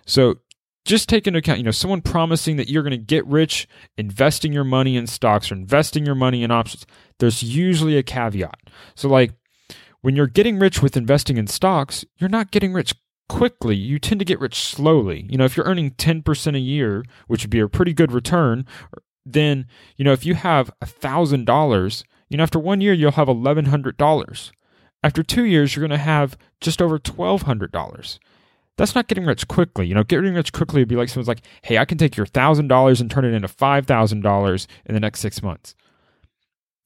So 0.07 0.37
just 0.85 1.09
take 1.09 1.27
into 1.27 1.39
account, 1.39 1.59
you 1.59 1.65
know, 1.65 1.73
someone 1.73 2.01
promising 2.01 2.57
that 2.57 2.69
you're 2.69 2.85
going 2.85 2.93
to 2.93 2.97
get 2.97 3.27
rich 3.27 3.67
investing 3.97 4.53
your 4.53 4.65
money 4.65 4.97
in 4.97 5.07
stocks 5.07 5.51
or 5.51 5.55
investing 5.55 6.07
your 6.07 6.15
money 6.15 6.45
in 6.45 6.53
options, 6.53 6.87
there's 7.19 7.43
usually 7.43 7.97
a 7.97 8.05
caveat. 8.05 8.61
So 8.95 9.09
like 9.09 9.33
when 10.07 10.15
you're 10.15 10.29
getting 10.29 10.57
rich 10.61 10.81
with 10.81 10.97
investing 10.97 11.37
in 11.37 11.49
stocks, 11.49 12.05
you're 12.17 12.31
not 12.31 12.53
getting 12.53 12.73
rich 12.73 12.95
quickly, 13.29 13.75
you 13.75 13.99
tend 13.99 14.21
to 14.21 14.25
get 14.25 14.39
rich 14.39 14.55
slowly. 14.55 15.27
You 15.29 15.37
know, 15.37 15.45
if 15.45 15.57
you're 15.57 15.67
earning 15.67 15.91
10% 15.91 16.55
a 16.55 16.61
year, 16.61 17.05
which 17.27 17.43
would 17.43 17.51
be 17.51 17.59
a 17.59 17.69
pretty 17.69 17.93
good 17.93 18.13
return, 18.13 18.67
then, 19.25 19.67
you 19.97 20.05
know, 20.05 20.13
if 20.13 20.25
you 20.25 20.37
have 20.37 20.71
$1,000, 20.81 22.05
you 22.29 22.37
know, 22.37 22.43
after 22.45 22.61
one 22.61 22.81
year, 22.81 22.93
you'll 22.93 23.11
have 23.11 23.27
$1,100. 23.27 24.51
After 25.03 25.25
two 25.25 25.45
years, 25.45 25.75
you're 25.75 25.85
going 25.85 25.99
to 25.99 26.05
have 26.05 26.39
just 26.61 26.81
over 26.81 27.01
$1,200. 27.01 28.19
That's 28.79 28.95
not 28.95 29.09
getting 29.09 29.27
rich 29.27 29.49
quickly. 29.49 29.89
You 29.89 29.97
know, 29.97 30.05
getting 30.05 30.35
rich 30.35 30.53
quickly 30.53 30.83
would 30.83 30.89
be 30.89 30.95
like 30.95 31.09
someone's 31.09 31.27
like, 31.27 31.43
hey, 31.63 31.79
I 31.79 31.85
can 31.85 31.99
take 31.99 32.17
your 32.17 32.27
$1,000 32.27 33.01
and 33.01 33.11
turn 33.11 33.25
it 33.25 33.35
into 33.35 33.49
$5,000 33.49 34.67
in 34.85 34.95
the 34.95 35.01
next 35.01 35.19
six 35.19 35.43
months. 35.43 35.75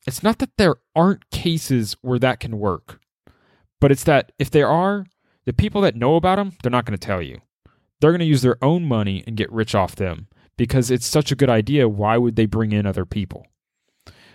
It's 0.07 0.23
not 0.23 0.39
that 0.39 0.57
there 0.57 0.77
aren't 0.97 1.29
cases 1.29 1.99
where 2.01 2.19
that 2.19 2.41
can 2.41 2.59
work, 2.59 2.99
but 3.81 3.91
it's 3.91 4.05
that 4.05 4.33
if 4.39 4.51
there 4.51 4.69
are, 4.69 5.07
the 5.47 5.53
people 5.53 5.81
that 5.81 5.97
know 5.97 6.17
about 6.17 6.37
them, 6.37 6.53
they're 6.63 6.71
not 6.71 6.85
going 6.85 6.99
to 6.99 7.07
tell 7.07 7.23
you. 7.23 7.41
They're 8.01 8.13
going 8.13 8.21
to 8.21 8.27
use 8.27 8.43
their 8.43 8.63
own 8.63 8.85
money 8.85 9.25
and 9.27 9.37
get 9.37 9.51
rich 9.53 9.75
off 9.75 9.97
them 9.97 10.29
because 10.57 10.91
it's 10.91 11.07
such 11.07 11.33
a 11.33 11.37
good 11.37 11.51
idea. 11.51 11.89
Why 11.89 12.17
would 12.17 12.37
they 12.37 12.47
bring 12.47 12.73
in 12.73 12.87
other 12.87 13.05
people? 13.05 13.47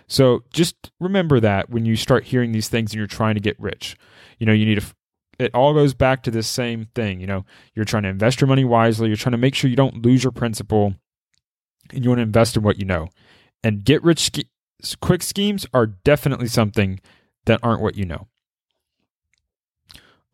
So 0.08 0.44
just 0.52 0.90
remember 1.00 1.40
that 1.40 1.70
when 1.70 1.84
you 1.84 1.96
start 1.96 2.24
hearing 2.24 2.52
these 2.52 2.68
things 2.68 2.92
and 2.92 2.98
you're 2.98 3.06
trying 3.06 3.34
to 3.34 3.40
get 3.40 3.58
rich, 3.58 3.96
you 4.38 4.46
know, 4.46 4.52
you 4.52 4.64
need 4.64 4.80
to, 4.80 4.94
it 5.38 5.54
all 5.54 5.74
goes 5.74 5.94
back 5.94 6.22
to 6.22 6.30
this 6.30 6.46
same 6.46 6.88
thing. 6.94 7.20
You 7.20 7.26
know, 7.26 7.44
you're 7.74 7.84
trying 7.84 8.04
to 8.04 8.08
invest 8.08 8.40
your 8.40 8.48
money 8.48 8.64
wisely. 8.64 9.08
You're 9.08 9.16
trying 9.16 9.32
to 9.32 9.38
make 9.38 9.54
sure 9.54 9.68
you 9.68 9.76
don't 9.76 10.04
lose 10.04 10.22
your 10.22 10.32
principal 10.32 10.94
and 11.92 12.04
you 12.04 12.10
want 12.10 12.18
to 12.18 12.24
invest 12.24 12.56
in 12.56 12.62
what 12.62 12.78
you 12.78 12.84
know. 12.84 13.08
And 13.64 13.84
get 13.84 14.02
rich 14.02 14.30
quick 15.00 15.22
schemes 15.22 15.66
are 15.74 15.86
definitely 15.86 16.48
something 16.48 17.00
that 17.46 17.60
aren't 17.62 17.82
what 17.82 17.96
you 17.96 18.04
know. 18.04 18.28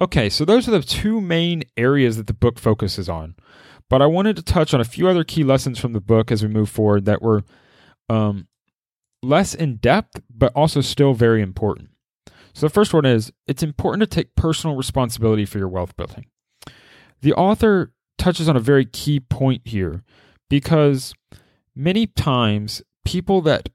Okay, 0.02 0.28
so 0.28 0.44
those 0.44 0.66
are 0.66 0.72
the 0.72 0.82
two 0.82 1.20
main 1.20 1.62
areas 1.76 2.16
that 2.16 2.26
the 2.26 2.34
book 2.34 2.58
focuses 2.58 3.08
on. 3.08 3.36
But 3.88 4.02
I 4.02 4.06
wanted 4.06 4.34
to 4.34 4.42
touch 4.42 4.74
on 4.74 4.80
a 4.80 4.84
few 4.84 5.06
other 5.06 5.22
key 5.22 5.44
lessons 5.44 5.78
from 5.78 5.92
the 5.92 6.00
book 6.00 6.32
as 6.32 6.42
we 6.42 6.48
move 6.48 6.68
forward 6.68 7.04
that 7.04 7.22
were 7.22 7.44
um, 8.08 8.48
less 9.22 9.54
in 9.54 9.76
depth, 9.76 10.20
but 10.28 10.52
also 10.56 10.80
still 10.80 11.14
very 11.14 11.40
important. 11.40 11.90
So 12.52 12.66
the 12.66 12.72
first 12.72 12.92
one 12.92 13.06
is 13.06 13.32
it's 13.46 13.62
important 13.62 14.00
to 14.00 14.12
take 14.12 14.34
personal 14.34 14.74
responsibility 14.74 15.44
for 15.44 15.58
your 15.58 15.68
wealth 15.68 15.96
building. 15.96 16.26
The 17.20 17.34
author 17.34 17.92
touches 18.18 18.48
on 18.48 18.56
a 18.56 18.60
very 18.60 18.84
key 18.84 19.20
point 19.20 19.62
here 19.64 20.02
because 20.50 21.14
many 21.76 22.08
times 22.08 22.82
people 23.04 23.40
that 23.42 23.68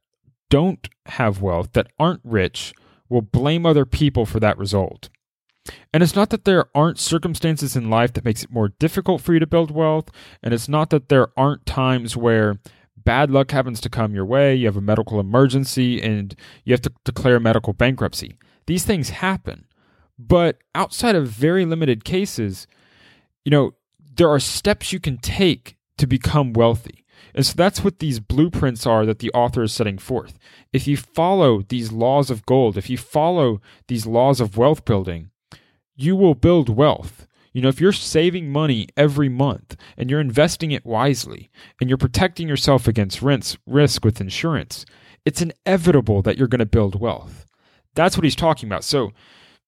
don't 0.49 0.89
have 1.05 1.41
wealth, 1.41 1.71
that 1.71 1.87
aren't 1.97 2.21
rich, 2.25 2.73
will 3.07 3.21
blame 3.21 3.65
other 3.65 3.85
people 3.85 4.25
for 4.25 4.41
that 4.41 4.57
result. 4.57 5.09
And 5.93 6.03
it's 6.03 6.15
not 6.15 6.29
that 6.29 6.45
there 6.45 6.65
aren't 6.75 6.99
circumstances 6.99 7.75
in 7.75 7.89
life 7.89 8.13
that 8.13 8.25
makes 8.25 8.43
it 8.43 8.51
more 8.51 8.69
difficult 8.69 9.21
for 9.21 9.33
you 9.33 9.39
to 9.39 9.47
build 9.47 9.71
wealth, 9.71 10.09
and 10.43 10.53
it's 10.53 10.69
not 10.69 10.89
that 10.91 11.09
there 11.09 11.29
aren't 11.37 11.65
times 11.65 12.15
where 12.15 12.59
bad 12.95 13.31
luck 13.31 13.51
happens 13.51 13.79
to 13.79 13.89
come 13.89 14.13
your 14.13 14.25
way, 14.25 14.53
you 14.53 14.65
have 14.65 14.75
a 14.75 14.81
medical 14.81 15.19
emergency 15.19 16.01
and 16.01 16.35
you 16.65 16.73
have 16.73 16.81
to 16.81 16.91
declare 17.05 17.39
medical 17.39 17.71
bankruptcy. 17.71 18.37
These 18.65 18.83
things 18.83 19.09
happen. 19.09 19.65
But 20.19 20.57
outside 20.75 21.15
of 21.15 21.27
very 21.27 21.65
limited 21.65 22.03
cases, 22.03 22.67
you 23.45 23.51
know, 23.51 23.75
there 24.15 24.29
are 24.29 24.39
steps 24.39 24.91
you 24.91 24.99
can 24.99 25.17
take 25.19 25.77
to 25.97 26.05
become 26.05 26.53
wealthy. 26.53 27.05
And 27.33 27.45
so 27.45 27.53
that's 27.55 27.83
what 27.83 27.99
these 27.99 28.19
blueprints 28.19 28.85
are 28.85 29.05
that 29.05 29.19
the 29.19 29.31
author 29.31 29.63
is 29.63 29.71
setting 29.71 29.97
forth. 29.97 30.37
If 30.73 30.87
you 30.87 30.97
follow 30.97 31.61
these 31.61 31.91
laws 31.91 32.29
of 32.29 32.45
gold, 32.45 32.77
if 32.77 32.89
you 32.89 32.97
follow 32.97 33.61
these 33.87 34.05
laws 34.05 34.41
of 34.41 34.57
wealth 34.57 34.85
building, 34.85 35.29
you 35.97 36.15
will 36.15 36.35
build 36.35 36.69
wealth. 36.69 37.27
You 37.51 37.61
know, 37.61 37.69
if 37.69 37.81
you're 37.81 37.91
saving 37.91 38.51
money 38.51 38.87
every 38.95 39.29
month 39.29 39.75
and 39.97 40.09
you're 40.09 40.21
investing 40.21 40.71
it 40.71 40.85
wisely 40.85 41.49
and 41.81 41.89
you're 41.89 41.97
protecting 41.97 42.47
yourself 42.47 42.87
against 42.87 43.21
rents, 43.21 43.57
risk 43.65 44.05
with 44.05 44.21
insurance, 44.21 44.85
it's 45.25 45.41
inevitable 45.41 46.21
that 46.21 46.37
you're 46.37 46.47
going 46.47 46.59
to 46.59 46.65
build 46.65 46.99
wealth. 46.99 47.45
That's 47.95 48.15
what 48.15 48.23
he's 48.23 48.35
talking 48.35 48.69
about. 48.69 48.83
So, 48.83 49.11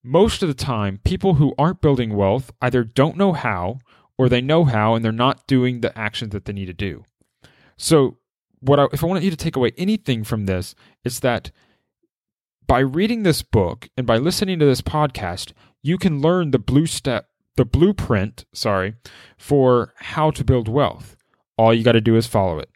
most 0.01 0.41
of 0.41 0.47
the 0.47 0.55
time, 0.55 1.01
people 1.03 1.33
who 1.33 1.53
aren't 1.57 1.81
building 1.81 2.15
wealth 2.15 2.51
either 2.61 2.85
don't 2.85 3.17
know 3.17 3.33
how 3.33 3.79
or 4.17 4.29
they 4.29 4.39
know 4.39 4.63
how 4.63 4.95
and 4.95 5.03
they're 5.03 5.11
not 5.11 5.45
doing 5.47 5.81
the 5.81 5.97
actions 5.97 6.31
that 6.31 6.45
they 6.45 6.53
need 6.53 6.67
to 6.67 6.73
do. 6.73 7.03
So, 7.75 8.17
what 8.59 8.79
I, 8.79 8.85
if 8.93 9.03
I 9.03 9.07
want 9.07 9.23
you 9.23 9.31
to 9.31 9.35
take 9.35 9.55
away 9.55 9.71
anything 9.77 10.23
from 10.23 10.45
this, 10.45 10.75
it's 11.03 11.19
that 11.19 11.51
by 12.67 12.79
reading 12.79 13.23
this 13.23 13.41
book 13.41 13.89
and 13.97 14.05
by 14.05 14.17
listening 14.17 14.59
to 14.59 14.65
this 14.65 14.81
podcast, 14.81 15.53
you 15.81 15.97
can 15.97 16.21
learn 16.21 16.51
the 16.51 16.59
blue 16.59 16.85
step 16.85 17.29
the 17.59 17.65
blueprint, 17.65 18.45
sorry, 18.53 18.95
for 19.37 19.93
how 19.97 20.31
to 20.31 20.45
build 20.45 20.69
wealth. 20.69 21.17
All 21.57 21.73
you 21.73 21.83
got 21.83 21.91
to 21.91 21.99
do 21.99 22.15
is 22.15 22.25
follow 22.25 22.57
it. 22.57 22.69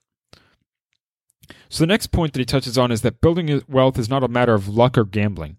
So 1.69 1.83
the 1.83 1.87
next 1.87 2.07
point 2.07 2.33
that 2.33 2.39
he 2.39 2.45
touches 2.45 2.77
on 2.77 2.91
is 2.91 3.01
that 3.01 3.21
building 3.21 3.63
wealth 3.69 3.97
is 3.97 4.09
not 4.09 4.25
a 4.25 4.27
matter 4.27 4.53
of 4.53 4.67
luck 4.67 4.97
or 4.97 5.05
gambling, 5.05 5.55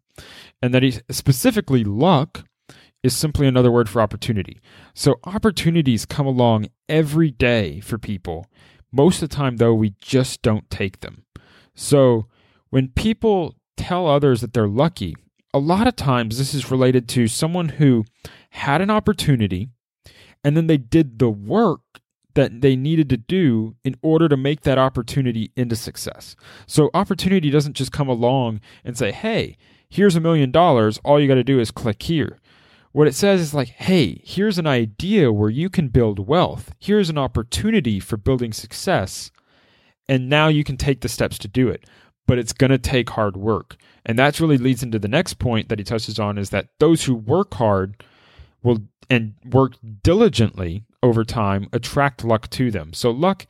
and 0.61 0.75
that 0.75 0.83
he 0.83 0.99
specifically 1.11 1.85
luck 1.85 2.45
is 3.03 3.17
simply 3.17 3.47
another 3.47 3.71
word 3.71 3.89
for 3.89 4.03
opportunity. 4.03 4.61
So 4.93 5.21
opportunities 5.25 6.05
come 6.05 6.27
along 6.27 6.67
every 6.87 7.31
day 7.31 7.81
for 7.81 7.97
people. 7.97 8.45
Most 8.93 9.23
of 9.23 9.31
the 9.31 9.37
time 9.37 9.57
though, 9.57 9.73
we 9.73 9.95
just 10.03 10.43
don't 10.43 10.69
take 10.69 11.01
them. 11.01 11.25
So 11.75 12.27
when 12.69 12.89
people 12.89 13.55
tell 13.79 14.07
others 14.07 14.43
that 14.43 14.53
they're 14.53 14.69
lucky, 14.69 15.15
a 15.55 15.59
lot 15.59 15.87
of 15.87 15.95
times 15.95 16.37
this 16.37 16.53
is 16.53 16.71
related 16.71 17.09
to 17.09 17.29
someone 17.29 17.69
who 17.71 18.05
had 18.51 18.81
an 18.81 18.91
opportunity 18.91 19.69
and 20.43 20.57
then 20.57 20.67
they 20.67 20.77
did 20.77 21.21
the 21.21 21.31
work 21.31 21.81
that 22.35 22.61
they 22.61 22.75
needed 22.75 23.09
to 23.09 23.17
do 23.17 23.77
in 23.85 23.95
order 24.03 24.29
to 24.29 24.37
make 24.37 24.63
that 24.63 24.77
opportunity 24.79 25.53
into 25.57 25.77
success. 25.77 26.35
So 26.67 26.91
opportunity 26.93 27.49
doesn't 27.49 27.77
just 27.77 27.93
come 27.93 28.09
along 28.09 28.61
and 28.85 28.99
say, 28.99 29.13
"Hey, 29.13 29.57
here's 29.89 30.17
a 30.17 30.21
million 30.21 30.51
dollars, 30.51 30.99
all 31.05 31.21
you 31.21 31.29
got 31.29 31.37
to 31.37 31.45
do 31.45 31.61
is 31.61 31.71
click 31.71 32.03
here." 32.03 32.41
What 32.91 33.07
it 33.07 33.15
says 33.15 33.41
is 33.41 33.55
like, 33.55 33.69
"Hey, 33.69 34.21
here's 34.25 34.59
an 34.59 34.67
idea 34.67 35.33
where 35.33 35.51
you 35.51 35.71
can 35.71 35.89
build 35.89 36.27
wealth. 36.27 36.75
Here's 36.81 37.09
an 37.11 37.19
opportunity 37.19 38.01
for 38.01 38.17
building 38.17 38.53
success." 38.53 39.31
And 40.09 40.29
now 40.29 40.49
you 40.49 40.65
can 40.65 40.77
take 40.77 41.01
the 41.01 41.09
steps 41.09 41.39
to 41.39 41.49
do 41.49 41.69
it 41.69 41.85
but 42.27 42.39
it's 42.39 42.53
going 42.53 42.71
to 42.71 42.79
take 42.79 43.11
hard 43.11 43.37
work. 43.37 43.77
And 44.07 44.19
that 44.19 44.41
really 44.41 44.59
leads 44.59 44.83
into 44.83 44.99
the 44.99 45.09
next 45.09 45.35
point 45.35 45.69
that 45.69 45.79
he 45.79 45.85
touches 45.85 46.19
on 46.19 46.39
is 46.39 46.51
that 46.51 46.69
those 46.79 47.05
who 47.05 47.15
work 47.15 47.55
hard 47.55 48.03
will 48.63 48.81
and 49.11 49.35
work 49.45 49.75
diligently 50.03 50.85
over 51.03 51.25
time 51.25 51.69
attract 51.73 52.25
luck 52.25 52.49
to 52.51 52.71
them. 52.71 52.93
So 52.93 53.11
luck 53.11 53.47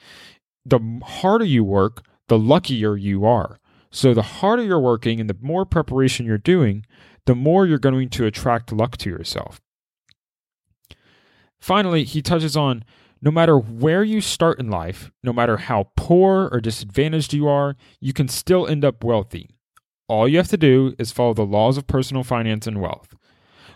the 0.64 0.80
harder 1.04 1.44
you 1.44 1.62
work, 1.62 2.04
the 2.28 2.38
luckier 2.38 2.96
you 2.96 3.24
are. 3.24 3.60
So 3.90 4.12
the 4.12 4.22
harder 4.22 4.64
you're 4.64 4.80
working 4.80 5.20
and 5.20 5.30
the 5.30 5.36
more 5.40 5.64
preparation 5.64 6.26
you're 6.26 6.38
doing, 6.38 6.84
the 7.26 7.34
more 7.34 7.66
you're 7.66 7.78
going 7.78 8.08
to 8.08 8.26
attract 8.26 8.72
luck 8.72 8.96
to 8.98 9.10
yourself. 9.10 9.60
Finally, 11.60 12.04
he 12.04 12.20
touches 12.20 12.56
on 12.56 12.84
no 13.24 13.30
matter 13.30 13.56
where 13.56 14.04
you 14.04 14.20
start 14.20 14.60
in 14.60 14.68
life, 14.68 15.10
no 15.22 15.32
matter 15.32 15.56
how 15.56 15.90
poor 15.96 16.50
or 16.52 16.60
disadvantaged 16.60 17.32
you 17.32 17.48
are, 17.48 17.74
you 17.98 18.12
can 18.12 18.28
still 18.28 18.66
end 18.66 18.84
up 18.84 19.02
wealthy. 19.02 19.48
All 20.08 20.28
you 20.28 20.36
have 20.36 20.48
to 20.48 20.58
do 20.58 20.94
is 20.98 21.10
follow 21.10 21.32
the 21.32 21.46
laws 21.46 21.78
of 21.78 21.86
personal 21.86 22.22
finance 22.22 22.66
and 22.66 22.82
wealth. 22.82 23.14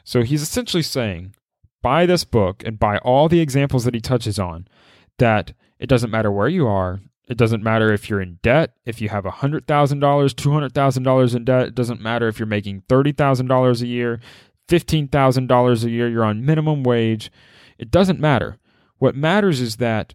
So 0.04 0.22
he's 0.22 0.42
essentially 0.42 0.82
saying, 0.82 1.34
buy 1.80 2.04
this 2.04 2.24
book 2.24 2.62
and 2.66 2.78
by 2.78 2.98
all 2.98 3.30
the 3.30 3.40
examples 3.40 3.84
that 3.84 3.94
he 3.94 4.00
touches 4.02 4.38
on, 4.38 4.68
that 5.16 5.54
it 5.78 5.88
doesn't 5.88 6.10
matter 6.10 6.30
where 6.30 6.48
you 6.48 6.66
are. 6.66 7.00
It 7.26 7.38
doesn't 7.38 7.62
matter 7.62 7.90
if 7.90 8.10
you're 8.10 8.20
in 8.20 8.38
debt, 8.42 8.74
if 8.84 9.00
you 9.00 9.08
have 9.08 9.24
$100,000, 9.24 9.64
$200,000 9.64 11.34
in 11.34 11.44
debt. 11.46 11.68
It 11.68 11.74
doesn't 11.74 12.02
matter 12.02 12.28
if 12.28 12.38
you're 12.38 12.46
making 12.46 12.82
$30,000 12.82 13.82
a 13.82 13.86
year, 13.86 14.20
$15,000 14.68 15.84
a 15.84 15.90
year, 15.90 16.08
you're 16.08 16.24
on 16.24 16.44
minimum 16.44 16.82
wage. 16.82 17.30
It 17.78 17.90
doesn't 17.90 18.20
matter. 18.20 18.58
What 18.98 19.16
matters 19.16 19.60
is 19.60 19.76
that 19.76 20.14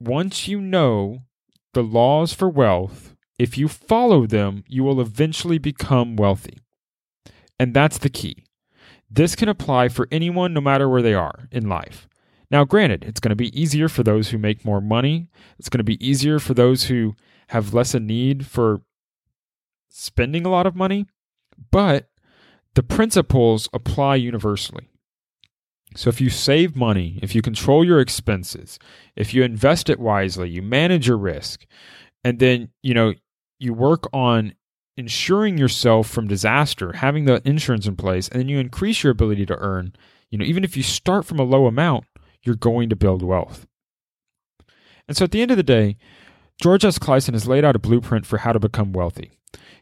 once 0.00 0.48
you 0.48 0.60
know 0.60 1.22
the 1.74 1.82
laws 1.82 2.32
for 2.32 2.48
wealth, 2.48 3.14
if 3.38 3.56
you 3.56 3.68
follow 3.68 4.26
them, 4.26 4.64
you 4.66 4.82
will 4.84 5.00
eventually 5.00 5.58
become 5.58 6.16
wealthy. 6.16 6.58
And 7.58 7.74
that's 7.74 7.98
the 7.98 8.10
key. 8.10 8.44
This 9.10 9.36
can 9.36 9.48
apply 9.48 9.88
for 9.88 10.08
anyone, 10.10 10.54
no 10.54 10.60
matter 10.60 10.88
where 10.88 11.02
they 11.02 11.14
are 11.14 11.48
in 11.50 11.68
life. 11.68 12.08
Now, 12.50 12.64
granted, 12.64 13.04
it's 13.04 13.20
going 13.20 13.30
to 13.30 13.36
be 13.36 13.58
easier 13.58 13.88
for 13.88 14.02
those 14.02 14.28
who 14.28 14.38
make 14.38 14.64
more 14.64 14.80
money. 14.80 15.28
It's 15.58 15.68
going 15.68 15.78
to 15.78 15.84
be 15.84 16.06
easier 16.06 16.38
for 16.38 16.54
those 16.54 16.84
who 16.84 17.14
have 17.48 17.74
less 17.74 17.94
a 17.94 18.00
need 18.00 18.46
for 18.46 18.82
spending 19.88 20.46
a 20.46 20.50
lot 20.50 20.66
of 20.66 20.76
money, 20.76 21.06
but 21.70 22.08
the 22.74 22.82
principles 22.82 23.68
apply 23.72 24.16
universally. 24.16 24.91
So 25.94 26.08
if 26.08 26.20
you 26.20 26.30
save 26.30 26.76
money, 26.76 27.18
if 27.22 27.34
you 27.34 27.42
control 27.42 27.84
your 27.84 28.00
expenses, 28.00 28.78
if 29.16 29.34
you 29.34 29.42
invest 29.42 29.90
it 29.90 30.00
wisely, 30.00 30.48
you 30.48 30.62
manage 30.62 31.06
your 31.06 31.18
risk, 31.18 31.66
and 32.24 32.38
then, 32.38 32.70
you 32.82 32.94
know, 32.94 33.14
you 33.58 33.74
work 33.74 34.08
on 34.12 34.54
insuring 34.96 35.58
yourself 35.58 36.08
from 36.08 36.28
disaster, 36.28 36.92
having 36.92 37.24
the 37.24 37.40
insurance 37.46 37.86
in 37.86 37.96
place, 37.96 38.28
and 38.28 38.40
then 38.40 38.48
you 38.48 38.58
increase 38.58 39.02
your 39.02 39.12
ability 39.12 39.46
to 39.46 39.56
earn, 39.58 39.94
you 40.30 40.38
know, 40.38 40.44
even 40.44 40.64
if 40.64 40.76
you 40.76 40.82
start 40.82 41.24
from 41.24 41.38
a 41.38 41.44
low 41.44 41.66
amount, 41.66 42.04
you're 42.42 42.56
going 42.56 42.88
to 42.88 42.96
build 42.96 43.22
wealth. 43.22 43.66
And 45.08 45.16
so 45.16 45.24
at 45.24 45.30
the 45.30 45.42
end 45.42 45.50
of 45.50 45.56
the 45.56 45.62
day, 45.62 45.96
George 46.60 46.84
S. 46.84 46.98
Clason 46.98 47.34
has 47.34 47.48
laid 47.48 47.64
out 47.64 47.76
a 47.76 47.80
blueprint 47.80 48.26
for 48.26 48.38
how 48.38 48.52
to 48.52 48.60
become 48.60 48.92
wealthy. 48.92 49.32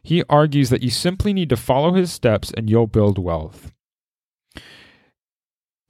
He 0.01 0.23
argues 0.29 0.69
that 0.69 0.81
you 0.81 0.89
simply 0.89 1.31
need 1.33 1.49
to 1.49 1.57
follow 1.57 1.93
his 1.93 2.11
steps 2.11 2.51
and 2.55 2.69
you'll 2.69 2.87
build 2.87 3.19
wealth. 3.19 3.71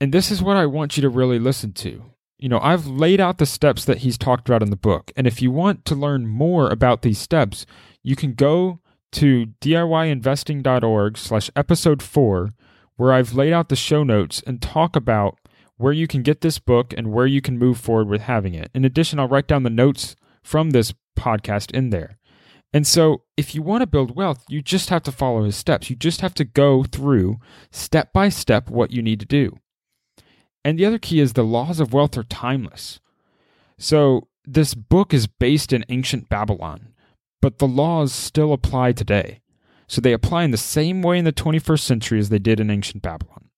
And 0.02 0.12
this 0.12 0.32
is 0.32 0.42
what 0.42 0.58
I 0.58 0.66
want 0.66 0.98
you 0.98 1.02
to 1.02 1.10
really 1.10 1.38
listen 1.38 1.74
to. 1.74 2.04
You 2.40 2.50
know, 2.50 2.60
I've 2.60 2.88
laid 2.88 3.22
out 3.22 3.38
the 3.38 3.46
steps 3.46 3.86
that 3.86 4.00
he's 4.00 4.18
talked 4.18 4.50
about 4.50 4.64
in 4.64 4.72
the 4.72 4.76
book. 4.76 5.12
And 5.16 5.28
if 5.28 5.44
you 5.44 5.52
want 5.52 5.86
to 5.86 5.96
learn 5.96 6.26
more 6.26 6.72
about 6.72 7.04
these 7.04 7.20
steps, 7.20 7.68
you 8.02 8.16
can 8.16 8.34
go 8.34 8.80
to 9.12 9.46
diyinvesting.org 9.62 11.18
slash 11.20 11.52
episode 11.56 12.02
four, 12.02 12.50
where 12.96 13.14
I've 13.14 13.36
laid 13.36 13.54
out 13.54 13.70
the 13.70 13.76
show 13.76 14.04
notes 14.04 14.42
and 14.48 14.60
talk 14.60 14.96
about 14.96 15.38
where 15.78 15.94
you 15.94 16.08
can 16.08 16.24
get 16.24 16.42
this 16.42 16.58
book 16.58 16.96
and 16.98 17.14
where 17.14 17.28
you 17.28 17.40
can 17.40 17.60
move 17.60 17.78
forward 17.78 18.08
with 18.08 18.22
having 18.22 18.56
it. 18.56 18.72
In 18.74 18.84
addition, 18.84 19.20
I'll 19.20 19.28
write 19.28 19.48
down 19.48 19.62
the 19.62 19.70
notes 19.70 20.16
from 20.42 20.72
this 20.72 20.96
podcast 21.16 21.70
in 21.76 21.92
there. 21.92 22.18
And 22.74 22.88
so, 22.88 23.22
if 23.38 23.54
you 23.54 23.62
want 23.62 23.82
to 23.82 23.88
build 23.88 24.16
wealth, 24.16 24.46
you 24.50 24.64
just 24.64 24.90
have 24.90 25.04
to 25.04 25.12
follow 25.12 25.44
his 25.44 25.56
steps. 25.56 25.92
You 25.92 25.96
just 25.96 26.22
have 26.22 26.34
to 26.36 26.44
go 26.44 26.84
through 26.84 27.38
step 27.70 28.12
by 28.14 28.30
step 28.30 28.68
what 28.68 28.90
you 28.90 29.04
need 29.04 29.20
to 29.20 29.28
do. 29.28 29.60
And 30.64 30.78
the 30.78 30.86
other 30.86 31.00
key 31.00 31.20
is 31.20 31.34
the 31.34 31.44
laws 31.44 31.80
of 31.80 31.94
wealth 31.94 32.18
are 32.18 32.24
timeless. 32.24 33.00
So 33.78 34.28
this 34.46 34.74
book 34.74 35.14
is 35.14 35.28
based 35.28 35.74
in 35.74 35.86
ancient 35.90 36.30
Babylon, 36.30 36.94
but 37.42 37.58
the 37.58 37.68
laws 37.68 38.14
still 38.14 38.54
apply 38.54 38.92
today. 38.92 39.42
So 39.88 40.00
they 40.02 40.14
apply 40.14 40.44
in 40.44 40.52
the 40.52 40.58
same 40.58 41.02
way 41.02 41.18
in 41.18 41.26
the 41.26 41.34
21st 41.34 41.82
century 41.82 42.20
as 42.20 42.30
they 42.30 42.40
did 42.40 42.60
in 42.60 42.70
ancient 42.70 43.04
Babylon. 43.04 43.50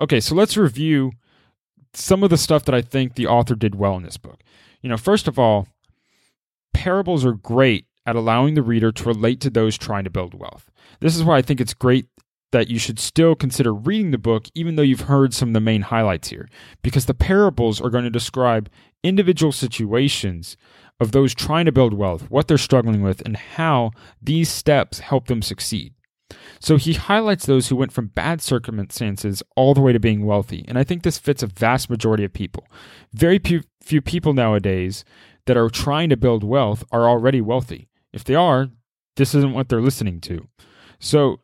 Okay, 0.00 0.20
so 0.20 0.34
let's 0.34 0.56
review 0.56 1.12
some 1.92 2.22
of 2.22 2.30
the 2.30 2.36
stuff 2.36 2.64
that 2.64 2.74
I 2.74 2.82
think 2.82 3.14
the 3.14 3.26
author 3.26 3.54
did 3.54 3.74
well 3.74 3.96
in 3.96 4.02
this 4.02 4.16
book. 4.16 4.42
You 4.82 4.88
know, 4.88 4.96
first 4.96 5.28
of 5.28 5.38
all, 5.38 5.68
parables 6.72 7.24
are 7.24 7.32
great 7.32 7.86
at 8.06 8.16
allowing 8.16 8.54
the 8.54 8.62
reader 8.62 8.90
to 8.90 9.04
relate 9.04 9.40
to 9.42 9.50
those 9.50 9.76
trying 9.76 10.04
to 10.04 10.10
build 10.10 10.34
wealth. 10.34 10.70
This 11.00 11.16
is 11.16 11.24
why 11.24 11.36
I 11.36 11.42
think 11.42 11.60
it's 11.60 11.74
great 11.74 12.06
that 12.50 12.68
you 12.68 12.78
should 12.78 12.98
still 12.98 13.34
consider 13.34 13.74
reading 13.74 14.10
the 14.10 14.18
book, 14.18 14.46
even 14.54 14.76
though 14.76 14.82
you've 14.82 15.02
heard 15.02 15.34
some 15.34 15.50
of 15.50 15.54
the 15.54 15.60
main 15.60 15.82
highlights 15.82 16.28
here, 16.28 16.48
because 16.82 17.06
the 17.06 17.14
parables 17.14 17.80
are 17.80 17.90
going 17.90 18.04
to 18.04 18.10
describe 18.10 18.70
individual 19.02 19.52
situations 19.52 20.56
of 21.00 21.12
those 21.12 21.34
trying 21.34 21.66
to 21.66 21.72
build 21.72 21.94
wealth, 21.94 22.30
what 22.30 22.48
they're 22.48 22.58
struggling 22.58 23.02
with, 23.02 23.20
and 23.22 23.36
how 23.36 23.90
these 24.20 24.48
steps 24.48 25.00
help 25.00 25.26
them 25.26 25.42
succeed. 25.42 25.94
So 26.60 26.76
he 26.76 26.94
highlights 26.94 27.46
those 27.46 27.68
who 27.68 27.76
went 27.76 27.92
from 27.92 28.08
bad 28.08 28.42
circumstances 28.42 29.42
all 29.56 29.74
the 29.74 29.80
way 29.80 29.92
to 29.92 30.00
being 30.00 30.26
wealthy. 30.26 30.64
And 30.68 30.78
I 30.78 30.84
think 30.84 31.02
this 31.02 31.18
fits 31.18 31.42
a 31.42 31.46
vast 31.46 31.88
majority 31.88 32.24
of 32.24 32.32
people. 32.32 32.66
Very 33.12 33.38
few, 33.38 33.62
people 34.02 34.34
nowadays 34.34 35.04
that 35.46 35.56
are 35.56 35.70
trying 35.70 36.10
to 36.10 36.16
build 36.16 36.44
wealth 36.44 36.84
are 36.92 37.08
already 37.08 37.40
wealthy. 37.40 37.88
If 38.12 38.24
they 38.24 38.34
are, 38.34 38.68
this 39.16 39.34
isn't 39.34 39.54
what 39.54 39.68
they're 39.68 39.80
listening 39.80 40.20
to. 40.22 40.48
So 40.98 41.40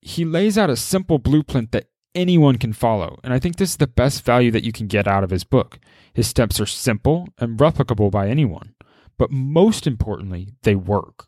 he 0.00 0.24
lays 0.24 0.56
out 0.56 0.70
a 0.70 0.76
simple 0.76 1.18
blueprint 1.18 1.72
that 1.72 1.88
anyone 2.14 2.56
can 2.56 2.72
follow. 2.72 3.18
And 3.22 3.32
I 3.32 3.38
think 3.38 3.56
this 3.56 3.70
is 3.70 3.76
the 3.76 3.86
best 3.86 4.24
value 4.24 4.50
that 4.50 4.64
you 4.64 4.72
can 4.72 4.86
get 4.86 5.06
out 5.06 5.24
of 5.24 5.30
his 5.30 5.44
book. 5.44 5.78
His 6.12 6.26
steps 6.26 6.60
are 6.60 6.66
simple 6.66 7.28
and 7.38 7.58
replicable 7.58 8.10
by 8.10 8.28
anyone. 8.28 8.74
But 9.18 9.30
most 9.30 9.86
importantly, 9.86 10.54
they 10.62 10.74
work. 10.74 11.26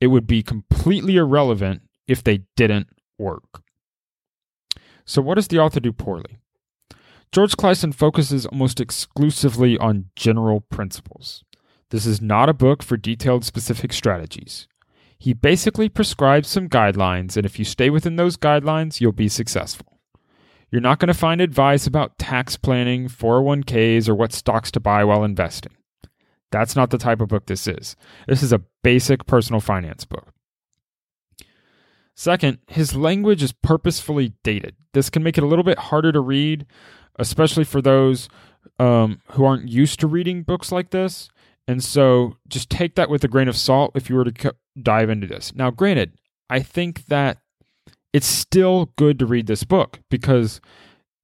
It 0.00 0.08
would 0.08 0.26
be 0.26 0.42
completely 0.42 1.16
irrelevant 1.16 1.82
if 2.06 2.22
they 2.22 2.42
didn't 2.56 2.88
work. 3.18 3.62
So, 5.04 5.22
what 5.22 5.34
does 5.34 5.48
the 5.48 5.58
author 5.58 5.80
do 5.80 5.92
poorly? 5.92 6.38
George 7.32 7.56
Clason 7.56 7.92
focuses 7.92 8.46
almost 8.46 8.80
exclusively 8.80 9.76
on 9.78 10.06
general 10.16 10.60
principles. 10.60 11.44
This 11.90 12.06
is 12.06 12.20
not 12.20 12.48
a 12.48 12.54
book 12.54 12.82
for 12.82 12.96
detailed 12.96 13.44
specific 13.44 13.92
strategies. 13.92 14.66
He 15.18 15.32
basically 15.32 15.88
prescribes 15.88 16.48
some 16.48 16.68
guidelines, 16.68 17.36
and 17.36 17.46
if 17.46 17.58
you 17.58 17.64
stay 17.64 17.90
within 17.90 18.16
those 18.16 18.36
guidelines, 18.36 19.00
you'll 19.00 19.12
be 19.12 19.28
successful. 19.28 19.98
You're 20.70 20.80
not 20.80 20.98
going 20.98 21.08
to 21.08 21.14
find 21.14 21.40
advice 21.40 21.86
about 21.86 22.18
tax 22.18 22.56
planning, 22.56 23.08
401ks, 23.08 24.08
or 24.08 24.14
what 24.14 24.32
stocks 24.32 24.70
to 24.72 24.80
buy 24.80 25.04
while 25.04 25.24
investing. 25.24 25.72
That's 26.50 26.76
not 26.76 26.90
the 26.90 26.98
type 26.98 27.20
of 27.20 27.28
book 27.28 27.46
this 27.46 27.66
is. 27.66 27.96
This 28.26 28.42
is 28.42 28.52
a 28.52 28.62
basic 28.82 29.26
personal 29.26 29.60
finance 29.60 30.04
book. 30.04 30.28
Second, 32.14 32.58
his 32.68 32.96
language 32.96 33.42
is 33.42 33.52
purposefully 33.52 34.32
dated. 34.42 34.74
This 34.92 35.10
can 35.10 35.22
make 35.22 35.36
it 35.36 35.44
a 35.44 35.46
little 35.46 35.64
bit 35.64 35.78
harder 35.78 36.12
to 36.12 36.20
read, 36.20 36.66
especially 37.18 37.64
for 37.64 37.82
those 37.82 38.28
um, 38.78 39.20
who 39.32 39.44
aren't 39.44 39.68
used 39.68 40.00
to 40.00 40.06
reading 40.06 40.42
books 40.42 40.72
like 40.72 40.90
this. 40.90 41.28
And 41.68 41.82
so 41.82 42.36
just 42.48 42.70
take 42.70 42.94
that 42.94 43.10
with 43.10 43.24
a 43.24 43.28
grain 43.28 43.48
of 43.48 43.56
salt 43.56 43.92
if 43.94 44.08
you 44.08 44.16
were 44.16 44.24
to 44.24 44.54
dive 44.80 45.10
into 45.10 45.26
this. 45.26 45.54
Now, 45.54 45.70
granted, 45.70 46.12
I 46.48 46.60
think 46.60 47.06
that 47.06 47.38
it's 48.12 48.26
still 48.26 48.92
good 48.96 49.18
to 49.18 49.26
read 49.26 49.46
this 49.46 49.64
book 49.64 50.00
because 50.10 50.60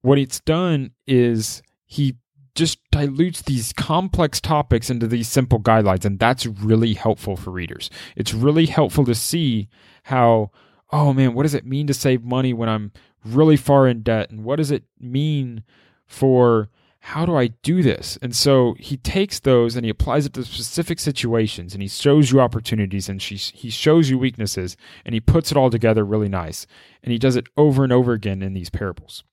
what 0.02 0.18
it's 0.18 0.40
done 0.40 0.90
is 1.07 1.62
he 1.87 2.16
just 2.55 2.78
dilutes 2.90 3.42
these 3.42 3.72
complex 3.72 4.40
topics 4.40 4.90
into 4.90 5.07
these 5.07 5.28
simple 5.28 5.59
guidelines 5.59 6.05
and 6.05 6.18
that's 6.18 6.44
really 6.44 6.92
helpful 6.92 7.37
for 7.37 7.50
readers. 7.50 7.88
It's 8.14 8.35
really 8.35 8.66
helpful 8.66 9.05
to 9.07 9.14
see 9.14 9.68
how 10.05 10.50
oh 10.90 11.14
man, 11.14 11.33
what 11.33 11.44
does 11.44 11.55
it 11.55 11.64
mean 11.64 11.87
to 11.87 11.94
save 11.94 12.22
money 12.22 12.52
when 12.52 12.68
I'm 12.68 12.92
really 13.24 13.57
far 13.57 13.88
in 13.88 14.02
debt 14.02 14.31
and 14.31 14.44
what 14.44 14.57
does 14.57 14.70
it 14.70 14.85
mean 15.00 15.62
for 16.07 16.68
how 17.04 17.26
do 17.26 17.36
I 17.36 17.48
do 17.48 17.82
this? 17.82 18.16
And 18.22 18.34
so 18.34 18.76
he 18.78 18.96
takes 18.96 19.40
those 19.40 19.74
and 19.74 19.84
he 19.84 19.90
applies 19.90 20.24
it 20.24 20.34
to 20.34 20.44
specific 20.44 21.00
situations 21.00 21.74
and 21.74 21.82
he 21.82 21.88
shows 21.88 22.30
you 22.30 22.40
opportunities 22.40 23.08
and 23.08 23.20
she, 23.20 23.34
he 23.34 23.70
shows 23.70 24.08
you 24.08 24.18
weaknesses 24.18 24.76
and 25.04 25.12
he 25.12 25.20
puts 25.20 25.50
it 25.50 25.56
all 25.56 25.68
together 25.68 26.04
really 26.04 26.28
nice. 26.28 26.64
And 27.02 27.10
he 27.10 27.18
does 27.18 27.34
it 27.34 27.48
over 27.56 27.82
and 27.82 27.92
over 27.92 28.12
again 28.12 28.40
in 28.40 28.54
these 28.54 28.70
parables. 28.70 29.24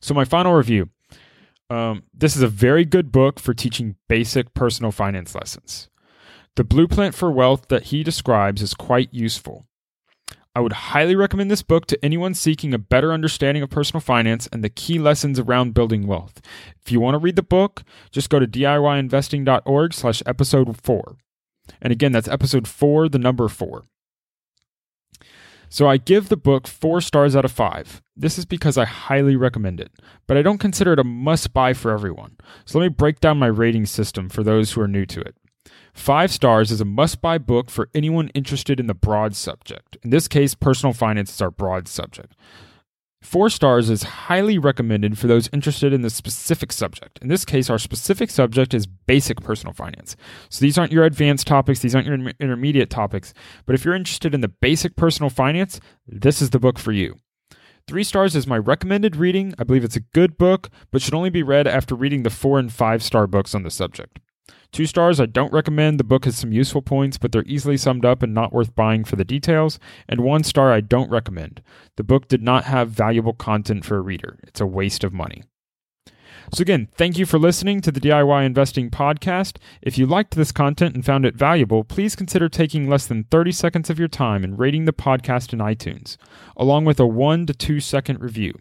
So, 0.00 0.14
my 0.14 0.24
final 0.24 0.52
review 0.52 0.90
um, 1.70 2.02
this 2.12 2.36
is 2.36 2.42
a 2.42 2.48
very 2.48 2.84
good 2.84 3.12
book 3.12 3.38
for 3.38 3.54
teaching 3.54 3.94
basic 4.08 4.52
personal 4.52 4.90
finance 4.90 5.34
lessons. 5.34 5.88
The 6.56 6.64
blueprint 6.64 7.14
for 7.14 7.30
wealth 7.30 7.68
that 7.68 7.84
he 7.84 8.02
describes 8.02 8.60
is 8.60 8.74
quite 8.74 9.08
useful. 9.14 9.64
I 10.54 10.60
would 10.60 10.72
highly 10.72 11.16
recommend 11.16 11.50
this 11.50 11.62
book 11.62 11.86
to 11.86 12.04
anyone 12.04 12.34
seeking 12.34 12.74
a 12.74 12.78
better 12.78 13.12
understanding 13.12 13.62
of 13.62 13.70
personal 13.70 14.00
finance 14.00 14.48
and 14.52 14.62
the 14.62 14.68
key 14.68 14.98
lessons 14.98 15.38
around 15.38 15.72
building 15.72 16.06
wealth. 16.06 16.42
If 16.84 16.92
you 16.92 17.00
want 17.00 17.14
to 17.14 17.18
read 17.18 17.36
the 17.36 17.42
book, 17.42 17.84
just 18.10 18.28
go 18.28 18.38
to 18.38 18.46
diyinvesting.org 18.46 19.94
slash 19.94 20.22
episode 20.26 20.76
4. 20.82 21.16
And 21.80 21.92
again, 21.92 22.12
that's 22.12 22.28
episode 22.28 22.68
4, 22.68 23.08
the 23.08 23.18
number 23.18 23.48
4. 23.48 23.84
So 25.70 25.88
I 25.88 25.96
give 25.96 26.28
the 26.28 26.36
book 26.36 26.66
four 26.66 27.00
stars 27.00 27.34
out 27.34 27.46
of 27.46 27.50
five. 27.50 28.02
This 28.14 28.36
is 28.36 28.44
because 28.44 28.76
I 28.76 28.84
highly 28.84 29.36
recommend 29.36 29.80
it, 29.80 29.90
but 30.26 30.36
I 30.36 30.42
don't 30.42 30.58
consider 30.58 30.92
it 30.92 30.98
a 30.98 31.04
must 31.04 31.54
buy 31.54 31.72
for 31.72 31.92
everyone. 31.92 32.36
So 32.66 32.78
let 32.78 32.84
me 32.84 32.88
break 32.90 33.20
down 33.20 33.38
my 33.38 33.46
rating 33.46 33.86
system 33.86 34.28
for 34.28 34.42
those 34.42 34.72
who 34.72 34.82
are 34.82 34.86
new 34.88 35.06
to 35.06 35.22
it. 35.22 35.34
Five 35.92 36.32
stars 36.32 36.70
is 36.70 36.80
a 36.80 36.86
must 36.86 37.20
buy 37.20 37.38
book 37.38 37.70
for 37.70 37.88
anyone 37.94 38.28
interested 38.28 38.80
in 38.80 38.86
the 38.86 38.94
broad 38.94 39.36
subject. 39.36 39.96
In 40.02 40.10
this 40.10 40.26
case, 40.26 40.54
personal 40.54 40.92
finance 40.92 41.32
is 41.32 41.40
our 41.40 41.50
broad 41.50 41.86
subject. 41.86 42.34
Four 43.22 43.50
stars 43.50 43.88
is 43.88 44.02
highly 44.02 44.58
recommended 44.58 45.16
for 45.16 45.28
those 45.28 45.48
interested 45.52 45.92
in 45.92 46.02
the 46.02 46.10
specific 46.10 46.72
subject. 46.72 47.20
In 47.22 47.28
this 47.28 47.44
case, 47.44 47.70
our 47.70 47.78
specific 47.78 48.30
subject 48.30 48.74
is 48.74 48.86
basic 48.86 49.40
personal 49.40 49.72
finance. 49.72 50.16
So 50.48 50.60
these 50.60 50.76
aren't 50.76 50.90
your 50.90 51.04
advanced 51.04 51.46
topics, 51.46 51.78
these 51.78 51.94
aren't 51.94 52.08
your 52.08 52.18
intermediate 52.40 52.90
topics. 52.90 53.32
But 53.64 53.76
if 53.76 53.84
you're 53.84 53.94
interested 53.94 54.34
in 54.34 54.40
the 54.40 54.48
basic 54.48 54.96
personal 54.96 55.30
finance, 55.30 55.78
this 56.04 56.42
is 56.42 56.50
the 56.50 56.58
book 56.58 56.80
for 56.80 56.90
you. 56.90 57.14
Three 57.86 58.02
stars 58.02 58.34
is 58.34 58.46
my 58.46 58.58
recommended 58.58 59.14
reading. 59.14 59.54
I 59.56 59.64
believe 59.64 59.84
it's 59.84 59.96
a 59.96 60.00
good 60.00 60.36
book, 60.36 60.68
but 60.90 61.00
should 61.00 61.14
only 61.14 61.30
be 61.30 61.44
read 61.44 61.68
after 61.68 61.94
reading 61.94 62.24
the 62.24 62.30
four 62.30 62.58
and 62.58 62.72
five 62.72 63.04
star 63.04 63.28
books 63.28 63.54
on 63.54 63.62
the 63.62 63.70
subject. 63.70 64.18
Two 64.72 64.86
stars, 64.86 65.20
I 65.20 65.26
don't 65.26 65.52
recommend. 65.52 66.00
The 66.00 66.04
book 66.04 66.24
has 66.24 66.38
some 66.38 66.50
useful 66.50 66.80
points, 66.80 67.18
but 67.18 67.30
they're 67.30 67.44
easily 67.46 67.76
summed 67.76 68.06
up 68.06 68.22
and 68.22 68.32
not 68.32 68.54
worth 68.54 68.74
buying 68.74 69.04
for 69.04 69.16
the 69.16 69.24
details. 69.24 69.78
And 70.08 70.22
one 70.22 70.44
star, 70.44 70.72
I 70.72 70.80
don't 70.80 71.10
recommend. 71.10 71.62
The 71.96 72.04
book 72.04 72.26
did 72.26 72.42
not 72.42 72.64
have 72.64 72.88
valuable 72.88 73.34
content 73.34 73.84
for 73.84 73.98
a 73.98 74.00
reader. 74.00 74.38
It's 74.44 74.62
a 74.62 74.66
waste 74.66 75.04
of 75.04 75.12
money. 75.12 75.42
So, 76.54 76.62
again, 76.62 76.88
thank 76.94 77.18
you 77.18 77.26
for 77.26 77.38
listening 77.38 77.82
to 77.82 77.92
the 77.92 78.00
DIY 78.00 78.46
Investing 78.46 78.90
Podcast. 78.90 79.58
If 79.82 79.98
you 79.98 80.06
liked 80.06 80.34
this 80.34 80.52
content 80.52 80.94
and 80.94 81.04
found 81.04 81.26
it 81.26 81.36
valuable, 81.36 81.84
please 81.84 82.16
consider 82.16 82.48
taking 82.48 82.88
less 82.88 83.06
than 83.06 83.24
30 83.24 83.52
seconds 83.52 83.90
of 83.90 83.98
your 83.98 84.08
time 84.08 84.42
and 84.42 84.58
rating 84.58 84.86
the 84.86 84.92
podcast 84.94 85.52
in 85.52 85.58
iTunes, 85.58 86.16
along 86.56 86.86
with 86.86 86.98
a 86.98 87.06
one 87.06 87.44
to 87.46 87.52
two 87.52 87.78
second 87.78 88.20
review. 88.20 88.54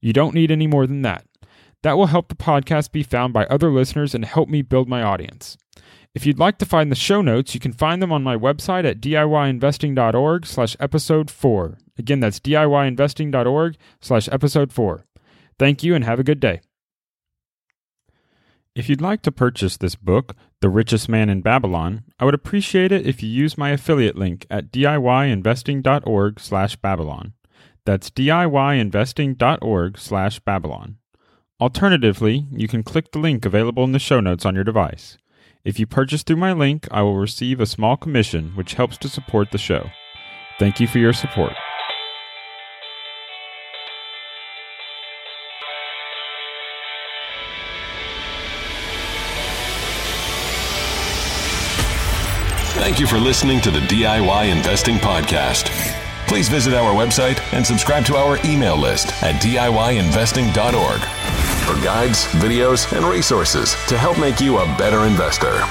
You 0.00 0.14
don't 0.14 0.34
need 0.34 0.50
any 0.50 0.66
more 0.66 0.86
than 0.86 1.02
that. 1.02 1.26
That 1.82 1.96
will 1.96 2.06
help 2.06 2.28
the 2.28 2.34
podcast 2.34 2.92
be 2.92 3.02
found 3.02 3.32
by 3.32 3.44
other 3.46 3.70
listeners 3.70 4.14
and 4.14 4.24
help 4.24 4.48
me 4.48 4.62
build 4.62 4.88
my 4.88 5.02
audience. 5.02 5.56
If 6.14 6.26
you'd 6.26 6.38
like 6.38 6.58
to 6.58 6.66
find 6.66 6.92
the 6.92 6.96
show 6.96 7.22
notes, 7.22 7.54
you 7.54 7.60
can 7.60 7.72
find 7.72 8.02
them 8.02 8.12
on 8.12 8.22
my 8.22 8.36
website 8.36 8.84
at 8.84 9.00
diyinvesting.org 9.00 10.46
slash 10.46 10.76
episode 10.78 11.30
4. 11.30 11.78
Again, 11.98 12.20
that's 12.20 12.38
diyinvesting.org 12.38 13.76
slash 14.00 14.28
episode 14.30 14.72
4. 14.72 15.04
Thank 15.58 15.82
you 15.82 15.94
and 15.94 16.04
have 16.04 16.20
a 16.20 16.24
good 16.24 16.40
day. 16.40 16.60
If 18.74 18.88
you'd 18.88 19.02
like 19.02 19.22
to 19.22 19.32
purchase 19.32 19.76
this 19.76 19.96
book, 19.96 20.34
The 20.60 20.70
Richest 20.70 21.08
Man 21.08 21.28
in 21.28 21.42
Babylon, 21.42 22.04
I 22.18 22.24
would 22.24 22.34
appreciate 22.34 22.92
it 22.92 23.06
if 23.06 23.22
you 23.22 23.28
use 23.28 23.58
my 23.58 23.70
affiliate 23.70 24.16
link 24.16 24.46
at 24.50 24.70
diyinvesting.org 24.70 26.40
slash 26.40 26.76
Babylon. 26.76 27.32
That's 27.84 28.10
diyinvesting.org 28.10 29.98
slash 29.98 30.40
Babylon. 30.40 30.98
Alternatively, 31.62 32.48
you 32.50 32.66
can 32.66 32.82
click 32.82 33.12
the 33.12 33.20
link 33.20 33.46
available 33.46 33.84
in 33.84 33.92
the 33.92 34.00
show 34.00 34.18
notes 34.18 34.44
on 34.44 34.56
your 34.56 34.64
device. 34.64 35.16
If 35.64 35.78
you 35.78 35.86
purchase 35.86 36.24
through 36.24 36.38
my 36.38 36.52
link, 36.52 36.88
I 36.90 37.02
will 37.02 37.16
receive 37.16 37.60
a 37.60 37.66
small 37.66 37.96
commission 37.96 38.50
which 38.56 38.74
helps 38.74 38.98
to 38.98 39.08
support 39.08 39.52
the 39.52 39.58
show. 39.58 39.88
Thank 40.58 40.80
you 40.80 40.88
for 40.88 40.98
your 40.98 41.12
support. 41.12 41.52
Thank 52.74 52.98
you 52.98 53.06
for 53.06 53.18
listening 53.18 53.60
to 53.60 53.70
the 53.70 53.78
DIY 53.78 54.50
Investing 54.50 54.96
Podcast. 54.96 55.70
Please 56.26 56.48
visit 56.48 56.74
our 56.74 56.92
website 56.92 57.38
and 57.52 57.64
subscribe 57.64 58.04
to 58.06 58.16
our 58.16 58.36
email 58.44 58.76
list 58.76 59.12
at 59.22 59.40
DIYinvesting.org 59.40 61.21
for 61.62 61.74
guides, 61.84 62.26
videos, 62.42 62.90
and 62.96 63.04
resources 63.06 63.74
to 63.88 63.96
help 63.96 64.18
make 64.18 64.40
you 64.40 64.58
a 64.58 64.66
better 64.76 65.06
investor. 65.06 65.62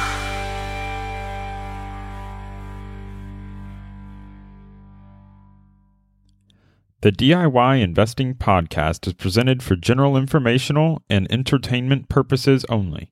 The 7.02 7.12
DIY 7.12 7.82
Investing 7.82 8.36
Podcast 8.36 9.08
is 9.08 9.14
presented 9.14 9.64
for 9.64 9.76
general 9.76 10.16
informational 10.16 11.02
and 11.10 11.26
entertainment 11.32 12.10
purposes 12.10 12.64
only. 12.70 13.12